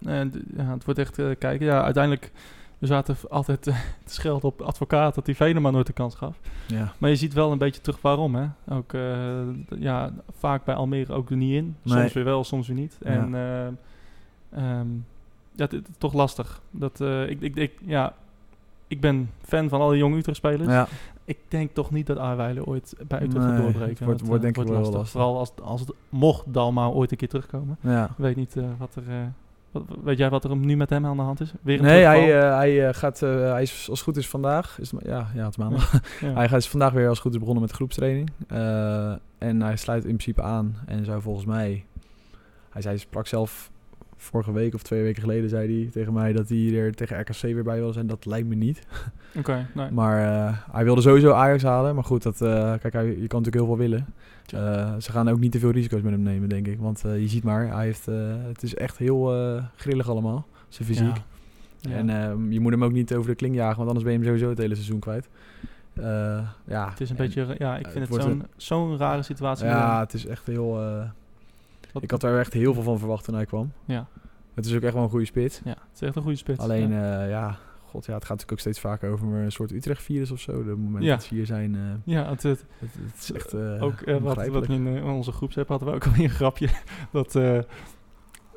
[0.00, 0.10] Ja.
[0.10, 1.66] En d- ja, het wordt echt eh, kijken.
[1.66, 2.32] Ja, uiteindelijk,
[2.78, 3.74] we zaten altijd eh,
[4.04, 6.36] te schelden op advocaat dat hij Venema nooit de kans gaf.
[6.66, 6.92] ja.
[6.98, 8.46] Maar je ziet wel een beetje terug waarom, hè.
[8.68, 8.92] Ook,
[9.78, 11.76] ja, vaak bij Almere ook er niet in.
[11.84, 12.10] Soms Nee.
[12.12, 12.98] weer wel, soms weer niet.
[13.02, 13.66] En eh,
[14.50, 14.86] ehm,
[15.52, 16.60] ja, het is toch lastig.
[16.70, 18.14] Dat, ik, ik, ik, ja,
[18.86, 20.68] ik ben fan van alle jonge Utrecht-spelers.
[20.68, 20.86] ja.
[21.28, 23.88] Ik denk toch niet dat Aarweiler ooit bij Utrecht Nee, gaat doorbreken.
[23.88, 25.08] het wordt- Dat, wordt eh, denk ik wel lastig.
[25.10, 27.76] Vooral als, als het mocht Dalma ooit een keer terugkomen.
[27.80, 28.04] ja.
[28.04, 29.02] Ik weet niet eh, wat er...
[29.08, 29.16] eh,
[29.70, 31.52] wat, weet jij wat er nu met hem aan de hand is?
[31.62, 32.56] Weer een Nee, terugval?
[32.56, 34.78] hij, hij, gaat, hij is als het goed is vandaag.
[34.80, 35.92] Is ja, ja, het maandag.
[36.20, 36.32] Ja.
[36.32, 38.30] Hij gaat is vandaag weer als goed is begonnen met groepstraining.
[39.38, 40.76] En hij sluit in principe aan.
[40.86, 41.84] En zou volgens mij...
[42.70, 43.70] Hij zei, sprak zelf
[44.18, 47.40] vorige week of twee weken geleden zei hij tegen mij dat hij er tegen RKC
[47.40, 48.06] weer bij wil zijn.
[48.06, 48.86] Dat lijkt me niet.
[49.38, 49.90] Oké, nee.
[49.90, 51.94] Maar eh, hij wilde sowieso Ajax halen.
[51.94, 54.06] Maar goed, dat, eh, kijk, hij, je kan natuurlijk heel veel willen.
[54.54, 56.78] Eh, ze gaan ook niet te veel risico's met hem nemen, denk ik.
[56.80, 58.06] Want je ziet maar, hij heeft,
[58.46, 59.32] het is echt heel
[59.76, 61.16] grillig allemaal, zijn fysiek.
[61.16, 61.22] Ja.
[61.80, 61.90] Ja.
[61.90, 64.18] En ehm, je moet hem ook niet over de kling jagen, want anders ben je
[64.18, 65.28] hem sowieso het hele seizoen kwijt.
[66.66, 69.66] Ja, het is een en- beetje, ja, ik het vind het zo'n zo'n rare situatie.
[69.66, 70.80] Ja, het is echt heel...
[71.98, 73.72] eh, Wat- ik had daar echt heel veel van verwacht toen hij kwam.
[73.84, 74.06] Ja.
[74.54, 75.60] Het is ook echt wel een goede spit.
[75.64, 76.58] Ja, het is echt een goede spits.
[76.58, 77.22] Alleen, ja.
[77.22, 77.28] ja.
[77.28, 80.64] ja, god ja, het gaat natuurlijk ook steeds vaker over een soort Utrecht-virus of zo.
[80.64, 81.14] De moment Ja.
[81.14, 81.80] dat ze hier zijn, eh,
[82.14, 84.68] ja, het, het, het, het is echt eh ook eh, wat, wat onbegrijpelijk.
[84.68, 86.68] in eh, onze groepsapp hadden we ook alweer een grapje.
[87.12, 87.58] dat eh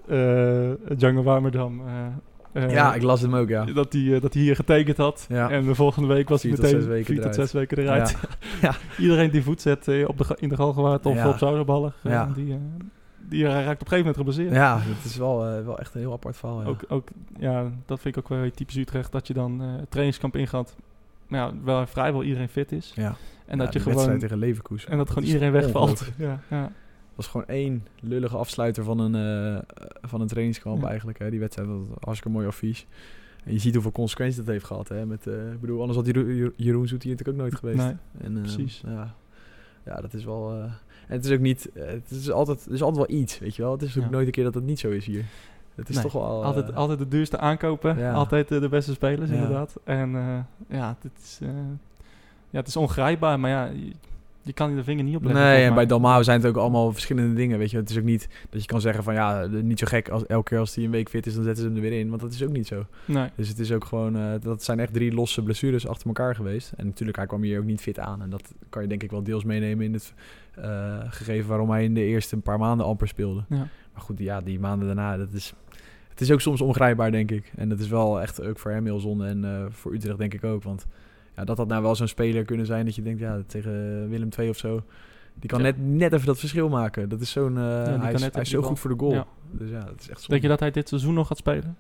[0.07, 1.81] eh Django Warmerdam...
[1.87, 3.65] eh, eh, Ja, ik las hem ook, ja.
[3.65, 5.25] dat hij dat hij hier getekend had.
[5.29, 5.49] Ja.
[5.49, 8.17] En de volgende week was hij meteen vier tot zes weken eruit.
[8.61, 8.73] Ja.
[8.99, 12.31] Iedereen die voet zet eh, op de, in de galgenwaard of op Zouderballen, eh, Ja.
[12.35, 12.57] die, eh,
[13.32, 14.51] die raakt op een gegeven moment geblesseerd.
[14.53, 16.61] Ja, het is wel, eh, wel echt een heel apart verhaal.
[16.61, 16.67] Ja.
[16.67, 17.07] Ook, ook,
[17.39, 19.11] ja, dat vind ik ook wel typisch Utrecht.
[19.11, 20.75] Dat je dan het trainingskamp ingaat.
[21.27, 22.91] Nou, ja, wel vrijwel iedereen fit is.
[22.95, 23.15] ja.
[23.45, 24.19] En Ja, dat je gewoon...
[24.19, 24.91] tegen Leverkusen.
[24.91, 26.11] En dat gewoon iedereen wegvalt.
[26.17, 26.61] Ja, ja.
[26.61, 26.71] Dat
[27.15, 31.19] was gewoon één lullige afsluiter van een, eh, van een trainingskamp eigenlijk.
[31.19, 31.29] Hè.
[31.29, 32.86] Die wedstrijd was een hartstikke mooi affiche.
[33.43, 34.88] En je ziet hoeveel consequenties dat heeft gehad.
[34.88, 35.05] Hè.
[35.05, 37.77] Met, ik bedoel, anders had Jeroen, Jeroen Zoet hier natuurlijk ook nooit geweest.
[37.77, 38.82] Nee, En, eh, precies.
[38.86, 39.15] Ja,
[39.86, 40.69] ja, dat is wel...
[41.08, 41.70] en het is ook niet...
[41.74, 43.72] eh, het, is altijd, het is altijd wel iets, weet je wel.
[43.72, 44.10] Het is ook Ja.
[44.10, 45.26] nooit een keer dat het niet zo is hier.
[45.76, 46.39] Het is Nee, toch wel...
[46.41, 47.97] eh, altijd, altijd de duurste aankopen.
[47.97, 48.14] ja.
[48.14, 49.36] Altijd de beste spelers, Ja.
[49.36, 49.76] inderdaad.
[49.84, 51.39] En eh, ja, dit is,
[52.49, 53.39] ja, het is ongrijpbaar.
[53.39, 53.70] Maar ja,
[54.41, 55.41] je, kan de vinger niet op leggen.
[55.41, 55.85] Nee, en bij.
[55.85, 57.57] Dalmau zijn het ook allemaal verschillende dingen.
[57.57, 60.09] Weet je, het is ook niet dat je kan zeggen van ja, niet zo gek
[60.09, 61.99] als elke keer als hij een week fit is, dan zetten ze hem er weer
[61.99, 62.09] in.
[62.09, 62.85] Want dat is ook niet zo.
[63.05, 66.35] Nee, Dus het is ook gewoon, eh, dat zijn echt drie losse blessures achter elkaar
[66.35, 66.71] geweest.
[66.77, 68.21] En natuurlijk, hij kwam hier ook niet fit aan.
[68.21, 70.13] En dat kan je denk ik wel deels meenemen in het
[70.55, 73.43] eh, gegeven waarom hij in de eerste een paar maanden amper speelde.
[73.49, 73.67] ja.
[73.93, 75.53] Maar goed, ja, die maanden daarna, dat is,
[76.09, 77.51] het is ook soms ongrijpbaar, denk ik.
[77.55, 80.33] En dat is wel echt ook voor hem heel zonde en eh, voor Utrecht denk
[80.33, 80.63] ik ook.
[80.63, 80.85] Want
[81.36, 84.29] ja, dat had nou wel zo'n speler kunnen zijn dat je denkt, ja, tegen Willem
[84.39, 84.84] II of zo,
[85.36, 85.65] die kan Ja.
[85.65, 87.09] net, net even dat verschil maken.
[87.09, 87.63] Dat is zo'n, eh,
[88.01, 89.13] hij, is, hij is zo goed voor de goal.
[89.13, 89.25] Ja.
[89.51, 90.29] Dus ja, dat is echt.
[90.29, 91.77] Denk je dat hij dit seizoen nog gaat spelen?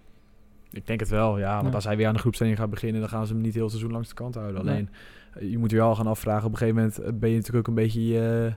[0.71, 1.61] Ik denk het wel, ja.
[1.61, 3.61] Want als hij weer aan de groepstelling gaat beginnen, dan gaan ze hem niet heel
[3.61, 4.61] het seizoen langs de kant houden.
[4.61, 4.89] Alleen,
[5.33, 6.45] eh, je moet je wel gaan afvragen.
[6.45, 8.53] Op een gegeven moment eh, ben je natuurlijk ook een beetje je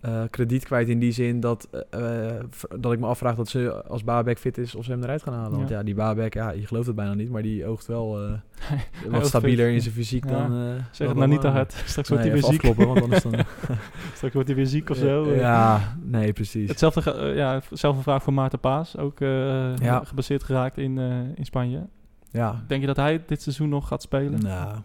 [0.00, 2.44] eh, krediet kwijt in die zin dat, eh, eh,
[2.78, 5.34] dat ik me afvraag dat ze als Babek fit is of ze hem eruit gaan
[5.34, 5.56] halen.
[5.56, 5.76] Want Ja.
[5.78, 8.18] ja, die Babek, ja, je gelooft het bijna niet, maar die oogt wel
[9.10, 9.74] wat stabieler fit.
[9.74, 10.30] in zijn fysiek Ja.
[10.30, 10.50] dan...
[10.90, 11.72] Zeg dan het nou niet te hard.
[11.86, 12.52] Straks wordt hij weer ziek.
[12.52, 13.32] afkloppen, want anders dan...
[14.14, 15.34] Straks wordt hij weer ziek of zo.
[15.34, 16.68] ja, nee, precies.
[16.68, 18.96] Hetzelfde, ja, zelfde vraag voor Maarten Paas.
[18.96, 20.02] Ook Ja.
[20.04, 20.98] gebaseerd geraakt in,
[21.34, 21.86] in Spanje.
[22.30, 24.40] Ja, Denk je dat hij dit seizoen nog gaat spelen?
[24.40, 24.78] nou...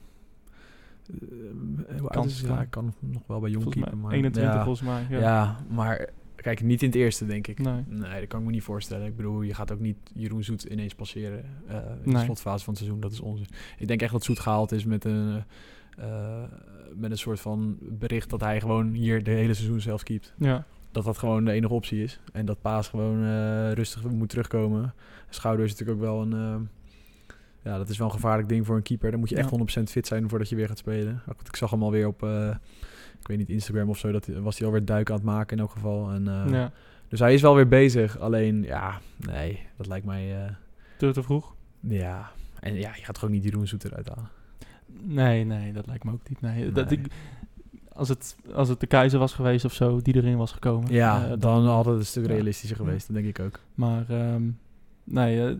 [1.87, 4.13] eh, Kans Ja, ik kan nog wel bij jong volgens keeper, maar...
[4.13, 4.63] 21 ja.
[4.63, 5.05] volgens mij.
[5.09, 5.19] Ja.
[5.19, 5.57] Ja.
[5.69, 7.59] maar kijk, niet in het eerste, denk ik.
[7.59, 7.83] Nee.
[7.87, 9.05] Nee, dat kan ik me niet voorstellen.
[9.07, 12.13] Ik bedoel, je gaat ook niet Jeroen Zoet ineens passeren eh, in Nee.
[12.13, 13.01] de slotfase van het seizoen.
[13.01, 13.47] Dat is onzin.
[13.77, 15.43] Ik denk echt dat Zoet gehaald is met een,
[15.97, 16.43] eh,
[16.95, 20.33] met een soort van bericht dat hij gewoon hier de hele seizoen zelf keept.
[20.37, 20.65] Ja.
[20.91, 22.19] Dat dat gewoon de enige optie is.
[22.33, 24.93] En dat Paas gewoon eh, rustig moet terugkomen.
[25.29, 26.69] Schouder is natuurlijk ook wel een...
[27.63, 29.11] ja, dat is wel een gevaarlijk ding voor een keeper.
[29.11, 29.57] Dan moet je echt Ja.
[29.57, 31.21] 100% fit zijn voordat je weer gaat spelen.
[31.37, 32.49] Goed, ik zag hem alweer op, eh,
[33.19, 34.11] ik weet niet, Instagram of zo.
[34.11, 36.09] Dat was hij alweer duiken aan het maken in elk geval.
[36.11, 36.71] En, eh, ja.
[37.07, 38.19] dus hij is wel weer bezig.
[38.19, 40.43] Alleen, ja, nee, dat lijkt mij...
[40.45, 40.51] eh,
[40.97, 41.55] Te, te vroeg?
[41.79, 44.29] ja, en ja, je gaat gewoon niet Jeroen Zoet eruit halen.
[45.01, 46.41] Nee, nee, dat lijkt me ook niet.
[46.41, 46.71] Nee.
[46.71, 47.07] Dat ik,
[47.93, 50.93] als, het, als het de keizer was geweest of zo, die erin was gekomen.
[50.93, 52.31] Ja, eh, dan had het een stuk ja.
[52.33, 53.07] realistischer geweest.
[53.07, 53.59] Dat denk ik ook.
[53.75, 54.43] Maar ehm,
[55.03, 55.57] nee,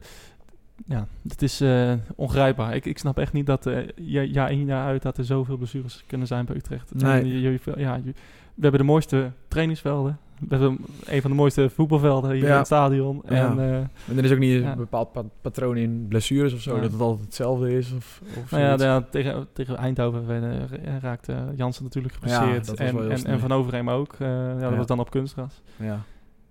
[0.88, 2.76] ja, het is eh, ongrijpbaar.
[2.76, 6.04] Ik, ik snap echt niet dat jaar, jaar in jaar uit dat er zoveel blessures
[6.08, 6.94] kunnen zijn bij Utrecht.
[6.96, 7.22] Nee.
[7.22, 8.14] En je- je- ja, je-
[8.56, 10.18] we hebben de mooiste trainingsvelden.
[10.40, 12.52] We hebben een van de mooiste voetbalvelden hier Ja.
[12.52, 13.22] in het stadion.
[13.30, 13.36] Ja.
[13.52, 14.72] En eh, En er is ook niet Ja.
[14.72, 16.76] een bepaald pa- patroon in blessures of zo.
[16.76, 16.82] Ja.
[16.82, 17.92] Dat het altijd hetzelfde is.
[17.94, 18.84] Of, of nou ja, zoiets.
[18.84, 20.68] ja, tegen, tegen Eindhoven werden,
[21.02, 22.74] raakte Jansen natuurlijk geblesseerd.
[22.74, 24.16] en, en, en Van Overheem ook.
[24.20, 24.76] Ja, dat Ja.
[24.76, 25.62] was dan op kunstgras.
[25.76, 26.00] ja.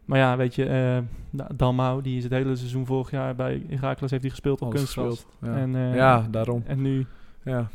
[0.04, 1.02] Maar ja, weet je,
[1.54, 4.76] Dalmau, die is het hele seizoen vorig jaar bij Heracles heeft hij gespeeld op Alles
[4.78, 5.26] kunstgras.
[5.40, 5.56] Ja.
[5.56, 6.62] En, eh, ja, daarom.
[6.66, 7.06] En nu
[7.44, 7.68] Ja.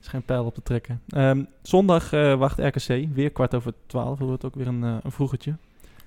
[0.00, 1.00] is geen pijl op te trekken.
[1.08, 4.18] Ehm, zondag eh, wacht RKC, weer kwart over twaalf.
[4.18, 5.56] Dat wordt ook weer een, een vroegertje.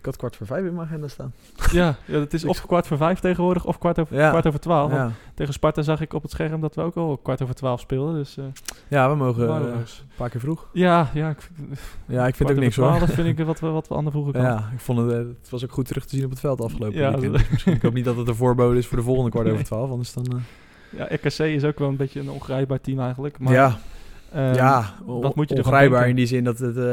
[0.06, 1.34] Ik had kwart voor vijf in mijn agenda staan.
[1.72, 4.30] ja, ja, het is of kwart voor vijf tegenwoordig of kwart over, Ja.
[4.30, 4.92] kwart over twaalf.
[4.92, 5.12] Ja.
[5.34, 8.14] Tegen Sparta zag ik op het scherm dat we ook al kwart over twaalf speelden.
[8.16, 8.44] Dus, eh,
[8.88, 9.84] ja, we mogen eh, een
[10.16, 10.68] paar keer vroeg.
[10.74, 11.50] ja, ja, ik,
[12.06, 12.86] Ja, ik vind ook niks hoor.
[12.96, 14.44] 12 vind ik wat we, wat we aan de vroege kant.
[14.46, 16.62] Ja, ik vond het, eh, het was ook goed terug te zien op het veld
[16.62, 17.32] afgelopen Ja, weekend.
[17.32, 19.48] dat- Dus misschien- ik hoop niet dat het een voorbode is voor de volgende kwart
[19.52, 19.90] over twaalf.
[19.90, 20.26] Anders dan...
[20.26, 20.38] eh,
[21.00, 23.40] Ja, RKC is ook wel een beetje een ongrijpbaar team eigenlijk.
[23.40, 23.78] Maar, ja,
[24.36, 26.78] ehm, ja, wat moet je ongrijpbaar in die zin dat het...
[26.78, 26.84] eh,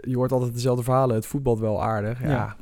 [0.00, 1.14] je hoort altijd dezelfde verhalen.
[1.14, 2.22] Het voetbalt wel aardig.
[2.22, 2.56] Ja, Ja.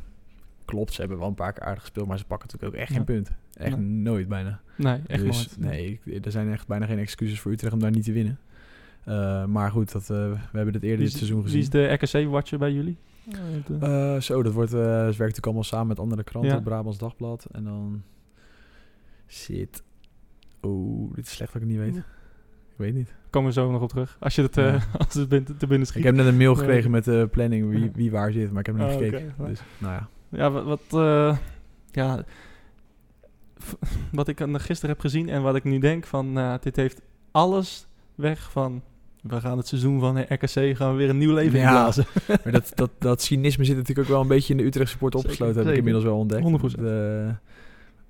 [0.64, 2.90] klopt, ze hebben wel een paar keer aardig gespeeld, maar ze pakken natuurlijk ook echt
[2.90, 2.96] Ja.
[2.96, 3.30] geen punt.
[3.56, 4.60] Echt nooit bijna.
[4.76, 5.72] Nee, echt dus nooit.
[5.72, 8.38] nee, er zijn echt bijna geen excuses voor Utrecht om daar niet te winnen.
[9.04, 11.60] Eh, maar goed, dat, eh, we hebben het eerder Wie dit seizoen wie gezien.
[11.60, 12.96] is de RKC-watcher bij jullie?
[14.20, 17.46] Zo, dat wordt, ze werkt natuurlijk allemaal samen met andere kranten, het Brabants Dagblad.
[17.52, 18.02] En dan
[19.28, 19.82] shit.
[20.62, 21.96] Oeh, dit is slecht dat ik het niet weet.
[22.68, 23.14] Ik weet niet.
[23.32, 24.16] Komen we zo nog op terug.
[24.20, 24.78] Als je het, eh, Ja.
[25.06, 25.98] als het bin- te binnen schiet.
[25.98, 26.60] Ik heb net een mail Nee.
[26.64, 29.34] gekregen met de planning wie, wie waar zit, maar ik heb nog niet Oh, gekeken.
[29.46, 30.08] Dus, nou ja.
[30.28, 31.36] Ja, wat, wat, eh,
[31.90, 32.24] ja,
[34.12, 37.00] wat ik aan- gisteren heb gezien en wat ik nu denk van, nou, dit heeft
[37.30, 38.82] alles weg van,
[39.22, 41.66] we gaan het seizoen van RKC gaan we weer een nieuw leven Ja.
[41.68, 42.04] inblazen.
[42.44, 45.12] Maar dat, dat, dat cynisme zit natuurlijk ook wel een beetje in de Utrecht support
[45.12, 46.42] Zeker, opgesloten, heb ik inmiddels wel ontdekt.
[46.42, 46.80] 100%.
[46.80, 47.34] De,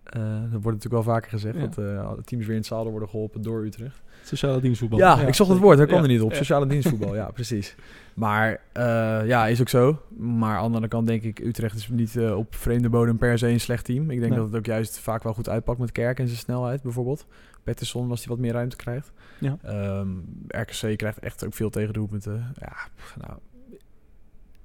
[0.05, 1.61] eh, dat wordt natuurlijk wel vaker gezegd, Ja.
[1.61, 4.03] dat eh, alle teams weer in het zadel worden geholpen door Utrecht.
[4.25, 4.99] Sociale dienstvoetbal.
[4.99, 6.05] Ja, ik zocht het woord, daar kwam Ja.
[6.05, 6.31] er niet op.
[6.31, 6.37] Ja.
[6.37, 7.75] Sociale dienstvoetbal, ja, precies.
[8.15, 10.03] Maar eh, ja, is ook zo.
[10.17, 13.39] Maar aan de andere kant denk ik, Utrecht is niet eh, op vreemde bodem per
[13.39, 14.11] se een slecht team.
[14.11, 14.39] Ik denk Nee.
[14.41, 17.27] dat het ook juist vaak wel goed uitpakt met Kerk en zijn snelheid bijvoorbeeld.
[17.63, 19.13] Pettersson als hij wat meer ruimte krijgt.
[19.41, 19.57] Ja.
[19.63, 20.09] Ehm,
[20.49, 22.41] RKC krijgt echt ook veel tegen de.
[22.61, 23.39] Ja, pff, nou...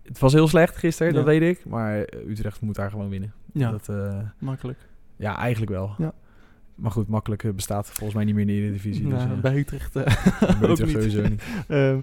[0.04, 1.66] Het was heel slecht gisteren, dat weet ik.
[1.66, 3.34] Maar Utrecht moet daar gewoon winnen.
[3.54, 4.78] Ja, Dat, eh, makkelijk.
[5.18, 5.92] Ja, eigenlijk wel.
[5.98, 6.14] Ja.
[6.76, 9.08] Maar goed, makkelijk eh, bestaat volgens mij niet meer in de Eredivisie.
[9.08, 10.04] Nou, dus, eh, bij Utrecht eh,
[10.60, 10.90] bij Utrecht niet.
[10.92, 11.44] sowieso niet.
[11.68, 11.98] Ehm,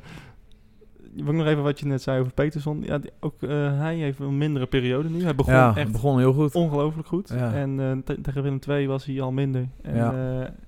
[1.16, 2.82] ik nog even wat je net zei over Peterson.
[2.82, 5.22] Ja, die- ook hij heeft een mindere periode nu.
[5.22, 6.54] Hij begon ja, echt begon heel goed.
[6.54, 7.28] ongelooflijk goed.
[7.28, 7.52] Ja.
[7.52, 9.68] En te- tegen Willem II was hij al minder.
[9.82, 10.12] En, Ja.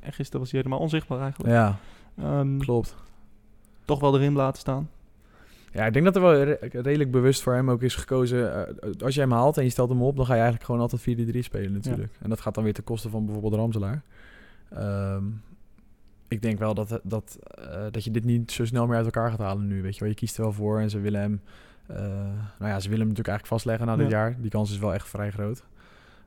[0.00, 1.52] en gisteren was hij helemaal onzichtbaar eigenlijk.
[1.52, 1.76] Ja,
[2.18, 2.96] Ehm, klopt.
[3.84, 4.88] toch wel erin laten staan.
[5.76, 8.66] Ja, ik denk dat er wel re- redelijk bewust voor hem ook is gekozen.
[8.80, 10.80] eh, als jij hem haalt en je stelt hem op, dan ga je eigenlijk gewoon
[10.80, 11.00] altijd
[11.34, 12.12] 4-3 spelen natuurlijk.
[12.22, 14.02] En dat gaat dan weer ten koste van bijvoorbeeld Ramselaar.
[14.70, 15.24] Ehm,
[16.28, 19.30] ik denk wel dat, dat, eh, dat je dit niet zo snel meer uit elkaar
[19.30, 19.82] gaat halen nu.
[19.82, 21.40] Weet je wel, je kiest er wel voor en ze willen hem...
[21.86, 21.96] eh,
[22.58, 24.16] nou ja, ze willen hem natuurlijk eigenlijk vastleggen na dit Ja.
[24.18, 24.36] jaar.
[24.40, 25.64] Die kans is wel echt vrij groot.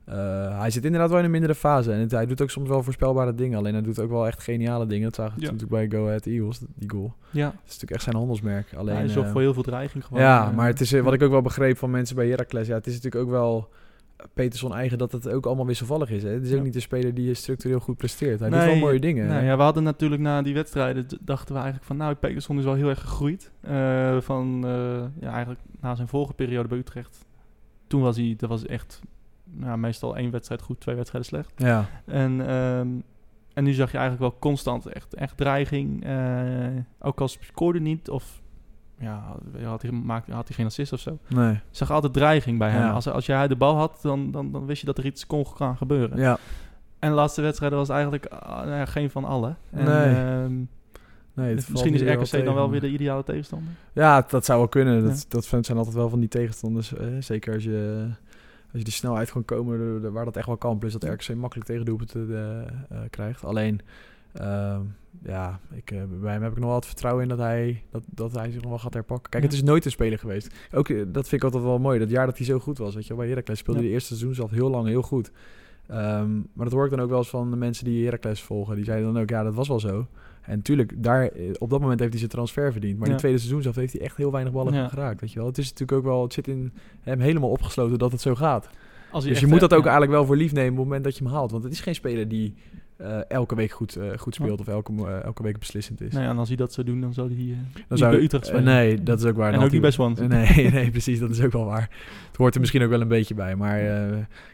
[0.09, 1.91] Eh, hij zit inderdaad wel in een mindere fase.
[1.91, 3.57] En het- hij doet ook soms wel voorspelbare dingen.
[3.57, 5.03] Alleen hij doet ook wel echt geniale dingen.
[5.03, 5.51] Dat zagen we Ja.
[5.51, 7.13] natuurlijk bij Go Ahead Eagles, die goal.
[7.29, 8.73] Ja, Dat is natuurlijk echt zijn handelsmerk.
[8.73, 10.21] Alleen, hij zorgt eh, voor heel veel dreiging gewoon.
[10.21, 12.67] ja, Eh, maar het is wat ik ook wel begreep van mensen bij Heracles.
[12.67, 13.69] Ja, het is natuurlijk ook wel
[14.33, 16.23] Peterson eigen dat het ook allemaal wisselvallig is.
[16.23, 16.29] Hè?
[16.29, 16.63] Het is ook Ja.
[16.63, 18.39] niet een speler die structureel goed presteert.
[18.39, 19.43] Hij doet wel mooie dingen.
[19.43, 22.73] Ja, we hadden natuurlijk na die wedstrijden, dachten we eigenlijk van, nou, Peterson is wel
[22.73, 23.51] heel erg gegroeid.
[24.19, 24.59] Van,
[25.19, 27.25] ja, eigenlijk na zijn vorige periode bij Utrecht.
[27.87, 29.01] Toen was hij, dat was echt,
[29.51, 31.51] nou, meestal één wedstrijd goed, twee wedstrijden slecht.
[31.55, 31.85] ja.
[32.05, 32.87] En, ehm,
[33.53, 36.03] en nu zag je eigenlijk wel constant echt, echt dreiging.
[36.05, 38.41] eh, ook als scoorde niet of
[38.99, 41.17] ja, had hij, maakte, had hij geen assist of zo.
[41.27, 41.59] Nee.
[41.71, 42.81] Zag altijd dreiging bij hem.
[42.81, 42.91] Ja.
[42.91, 45.47] Als, als jij de bal had, dan, dan, dan wist je dat er iets kon
[45.47, 46.17] gaan gebeuren.
[46.17, 46.37] Ja.
[46.99, 49.55] En de laatste wedstrijden was eigenlijk ah, nou ja, geen van alle.
[49.71, 50.15] En, Nee.
[50.15, 50.53] ehm,
[51.33, 53.69] Nee, misschien is RKC dan wel weer de ideale tegenstander.
[53.93, 55.03] Ja, dat zou wel kunnen.
[55.03, 55.25] Dat, Ja.
[55.29, 56.93] dat vind- zijn altijd wel van die tegenstanders.
[56.95, 58.07] eh, zeker als je,
[58.71, 60.77] als je de snelheid kan komen waar dat echt wel kan.
[60.77, 62.29] Plus dat RKC makkelijk tegen doelpunten
[62.89, 63.43] eh, krijgt.
[63.43, 63.79] Alleen,
[64.33, 64.81] ehm,
[65.23, 68.03] ja, ik, eh, bij hem heb ik nog wel het vertrouwen in dat hij, dat,
[68.09, 69.29] dat hij zich nog wel gaat herpakken.
[69.29, 69.49] Kijk, Ja.
[69.49, 70.55] het is nooit een speler geweest.
[70.73, 71.99] Ook, dat vind ik altijd wel mooi.
[71.99, 72.95] Dat jaar dat hij zo goed was.
[72.95, 73.85] Weet je, bij Heracles speelde Ja.
[73.85, 75.31] hij de eerste seizoen zelf heel lang heel goed.
[75.87, 78.75] Ehm, maar dat hoor ik dan ook wel eens van de mensen die Heracles volgen.
[78.75, 80.07] Die zeiden dan ook, ja, dat was wel zo.
[80.49, 82.97] En natuurlijk, daar, eh, op dat moment heeft hij zijn transfer verdiend.
[82.97, 85.21] Maar in het tweede seizoen zelf heeft hij echt heel weinig ballen geraakt.
[85.21, 85.47] Weet je wel.
[85.47, 88.69] Het is natuurlijk ook wel, het zit in hem helemaal opgesloten dat het zo gaat.
[89.11, 91.17] Als Dus je moet dat ook eigenlijk wel voor lief nemen op het moment dat
[91.17, 91.51] je hem haalt.
[91.51, 92.55] Want het is geen speler die
[92.99, 96.11] eh, elke week goed, eh, goed speelt of elke, eh, elke week beslissend is.
[96.11, 97.55] Nou ja, en als hij dat zou doen, dan zou hij hier
[97.87, 98.63] Dan zou bij Utrecht spelen.
[98.63, 99.47] nee, dat is ook waar.
[99.47, 100.27] En Dan ook niet bij Swansea.
[100.37, 101.19] Nee, nee, precies.
[101.19, 101.89] Dat is ook wel waar.
[102.27, 103.55] Het hoort er misschien ook wel een beetje bij.
[103.55, 103.79] Maar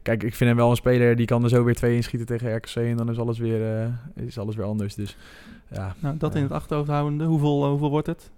[0.02, 2.56] kijk, ik vind hem wel een speler die kan er zo weer twee inschieten tegen
[2.56, 2.76] RKC.
[2.76, 4.96] En dan is alles weer, is alles weer anders.
[4.96, 5.18] Dus
[5.72, 5.96] ja.
[6.00, 7.24] Nou, dat in het achterhoofd houdende.
[7.24, 8.32] Hoeveel, hoeveel wordt het?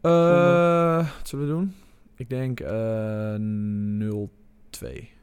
[0.00, 1.74] Wat zullen we doen?
[2.16, 3.34] Ik denk eh
[4.80, 5.13] 0-2.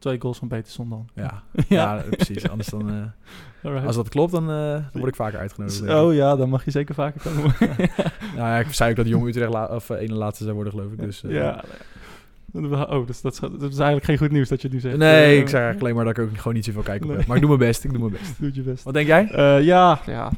[0.00, 1.08] Twee goals van Peterson dan.
[1.14, 1.42] Ja.
[1.68, 1.94] Ja.
[1.94, 2.02] ja.
[2.10, 2.48] precies.
[2.48, 3.12] Anders dan,
[3.62, 3.86] Alright.
[3.86, 5.88] als dat klopt, dan, eh, dan word ik vaker uitgenodigd.
[5.88, 7.54] Oh ja, dan mag je zeker vaker komen.
[8.36, 10.72] Nou ja, ik zei ook dat Jong Utrecht la- of eh, ene laatste zou worden,
[10.72, 10.98] geloof ik.
[10.98, 11.64] Dus, ja.
[12.52, 14.96] Oh, dus dat, is- dat is eigenlijk geen goed nieuws dat je het nu zegt.
[14.96, 17.16] Nee, ik zeg eigenlijk alleen maar dat ik ook gewoon niet zoveel kijk op Nee.
[17.18, 17.26] heb.
[17.26, 18.40] Maar ik doe mijn best, ik doe mijn best.
[18.40, 18.84] Doe je best.
[18.84, 19.28] Wat denk jij?
[19.62, 20.30] Ja, ja.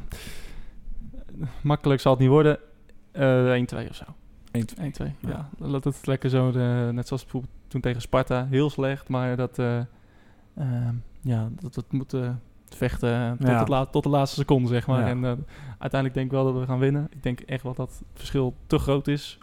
[1.63, 2.59] Makkelijk zal het niet worden.
[3.13, 4.05] Eh 1-2 of zo.
[4.59, 4.61] 1-2.
[4.61, 5.29] 1-2, ja.
[5.29, 5.49] Ja.
[5.59, 8.47] Laat het lekker zo, de, net zoals bijvoorbeeld toen tegen Sparta.
[8.51, 9.77] Heel slecht, maar dat, eh,
[10.57, 12.31] ehm, ja, dat het moet eh,
[12.69, 13.59] vechten tot, Ja.
[13.59, 15.01] het la- tot de laatste seconde, zeg maar.
[15.01, 15.07] Ja.
[15.07, 15.25] En
[15.79, 17.07] uiteindelijk denk ik wel dat we gaan winnen.
[17.11, 19.39] Ik denk echt wel dat het verschil te groot is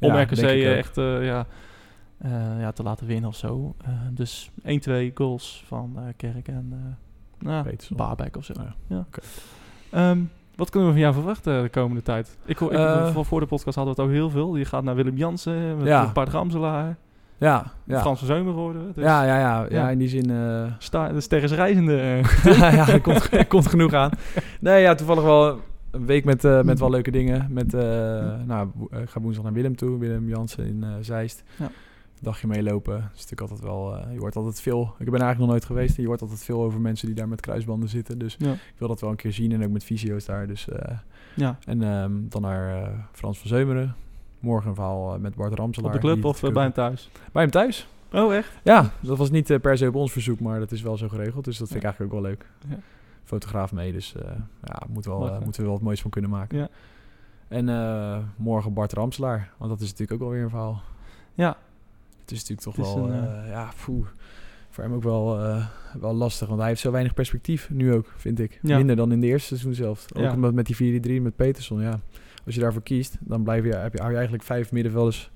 [0.00, 1.46] om Ja, RKC echt ja,
[2.58, 3.74] ja, te laten winnen of zo.
[4.12, 7.76] Dus 1-2 goals van Kerk en eh nou.
[7.96, 8.52] Baarbek of zo.
[8.56, 8.98] Ja, Ja.
[8.98, 9.20] oké.
[9.90, 10.18] Ehm,
[10.56, 12.38] wat kunnen we van jou verwachten de komende tijd?
[12.44, 14.56] Ik, hoor, ik, voor, de podcast hadden we het ook heel veel.
[14.56, 16.04] Je gaat naar Willem Jansen, met Ja.
[16.04, 16.96] een paar Ramselaar.
[17.38, 18.00] Ja, ja.
[18.00, 18.92] Frans van Zeumer geworden.
[18.94, 19.90] Dus ja, ja, ja, ja, Ja.
[19.90, 20.30] in die zin...
[20.30, 22.00] eh, Sta, de reizende.
[22.00, 22.44] eh.
[22.58, 24.10] ja, ja, er komt, er komt genoeg aan.
[24.60, 25.60] Nee, ja, toevallig wel
[25.90, 27.46] een week met, eh, met wel leuke dingen.
[27.50, 27.72] Met,
[28.46, 28.68] nou,
[29.02, 29.98] ik ga woensdag naar Willem toe.
[29.98, 31.42] Willem Jansen in Zeist.
[31.56, 31.64] Ja.
[31.64, 32.94] Een dagje meelopen.
[32.94, 33.96] Dat is natuurlijk altijd wel...
[34.12, 34.82] je hoort altijd veel...
[34.98, 35.96] Ik ben eigenlijk nog nooit geweest.
[35.96, 38.18] En je hoort altijd veel over mensen die daar met kruisbanden zitten.
[38.18, 38.52] Dus ja.
[38.52, 39.52] ik wil dat wel een keer zien.
[39.52, 40.46] En ook met fysio's daar.
[40.46, 40.68] Dus,
[41.34, 41.58] ja.
[41.66, 43.94] en ehm, dan naar Frans van Zeumeren.
[44.40, 45.94] Morgen een verhaal eh, met Bart Ramselaar.
[45.94, 47.10] Op de club of eh, bij hem thuis?
[47.32, 47.88] Bij hem thuis.
[48.12, 48.52] Oh, echt?
[48.64, 51.08] Ja, dat was niet eh, per se op ons verzoek, maar dat is wel zo
[51.08, 51.44] geregeld.
[51.44, 51.96] Dus dat vind ik Ja.
[51.96, 52.46] eigenlijk ook wel leuk.
[52.68, 52.82] Ja.
[53.24, 54.14] Fotograaf mee, dus
[54.64, 56.58] ja, moet wel, moeten we wel wat moois van kunnen maken.
[56.58, 56.68] Ja.
[57.48, 57.64] En
[58.36, 60.82] morgen Bart Ramselaar, want dat is natuurlijk ook wel weer een verhaal.
[61.34, 61.56] Ja.
[62.20, 64.06] Het is natuurlijk toch is wel, een, ja, poeh,
[64.70, 65.38] voor hem ook wel,
[66.00, 68.58] wel lastig, want hij heeft zo weinig perspectief nu ook, vind ik.
[68.62, 70.06] Minder dan in de eerste seizoen zelf.
[70.16, 70.32] Ook Ja.
[70.34, 72.00] omdat met die 4-3 met Peterson, ja.
[72.48, 75.30] Als je daarvoor kiest, dan blijf je, heb je, hou je eigenlijk vijf middenvelders,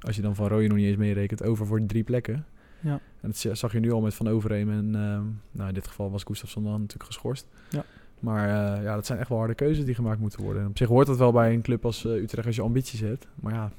[0.00, 2.44] als je dan van Rooij nog niet eens meerekent, over voor drie plekken.
[2.80, 3.00] Ja.
[3.20, 4.70] En dat zag je nu al met Van Overheem.
[4.70, 7.46] En ehm, nou, in dit geval was Gustafsson dan natuurlijk geschorst.
[7.70, 7.84] Ja.
[8.18, 10.62] Maar eh, ja, dat zijn echt wel harde keuzes die gemaakt moeten worden.
[10.62, 13.00] En op zich hoort dat wel bij een club als eh, Utrecht als je ambities
[13.00, 13.26] hebt.
[13.34, 13.72] Maar ja,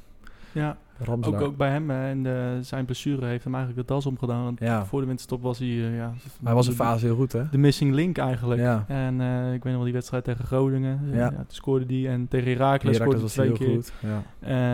[0.54, 1.42] Ja, ook, Ramselaar.
[1.42, 1.90] ook bij hem.
[1.90, 4.44] hè, En de, zijn blessure heeft hem eigenlijk de das omgedaan.
[4.44, 4.86] Want Ja.
[4.86, 5.68] voor de winterstop was hij...
[5.68, 7.50] eh, ja, hij was een fase heel goed, hè?
[7.52, 8.62] De missing link eigenlijk.
[8.62, 8.86] Ja.
[8.88, 11.00] En eh, ik weet nog wel die wedstrijd tegen Groningen.
[11.12, 11.30] Eh, Ja.
[11.30, 12.08] Toen scoorde die.
[12.08, 13.76] En tegen Herakles scoorde Heracles hij twee keer.
[13.76, 13.94] goed.
[14.00, 14.24] Ja.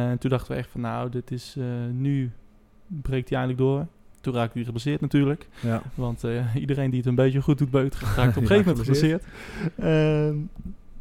[0.09, 1.57] En toen dachten we echt van nou, dit is
[1.91, 2.32] nu
[2.88, 3.86] breekt hij eindelijk door.
[4.21, 5.47] Toen raakte hij geblesseerd natuurlijk.
[5.59, 5.82] Ja.
[5.95, 6.23] Want
[6.55, 9.23] iedereen die het een beetje goed doet, beut raakt op een gegeven moment geblesseerd.
[9.78, 10.36] Ehm,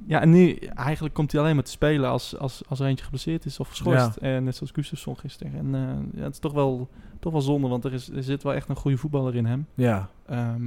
[0.06, 3.04] ja, en nu eigenlijk komt hij alleen maar te spelen als, als, als er eentje
[3.04, 4.16] geblesseerd is of geschorst.
[4.16, 5.54] En net zoals Gustafsson gisteren.
[5.54, 6.88] En eh, ja, het is toch wel,
[7.20, 9.66] toch wel zonde, want er, is, er zit wel echt een goede voetballer in hem.
[9.74, 10.10] ja.
[10.26, 10.64] Ehm,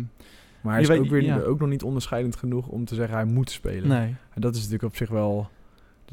[0.61, 1.39] Maar hij is weet ook, weer, ja.
[1.39, 3.87] ook nog niet onderscheidend genoeg om te zeggen hij moet spelen.
[3.87, 4.15] nee.
[4.33, 5.49] En dat is natuurlijk op zich wel...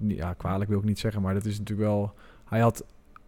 [0.07, 2.15] Ja, kwalijk wil ik niet zeggen, maar dat is natuurlijk wel...
[2.45, 2.85] Hij had,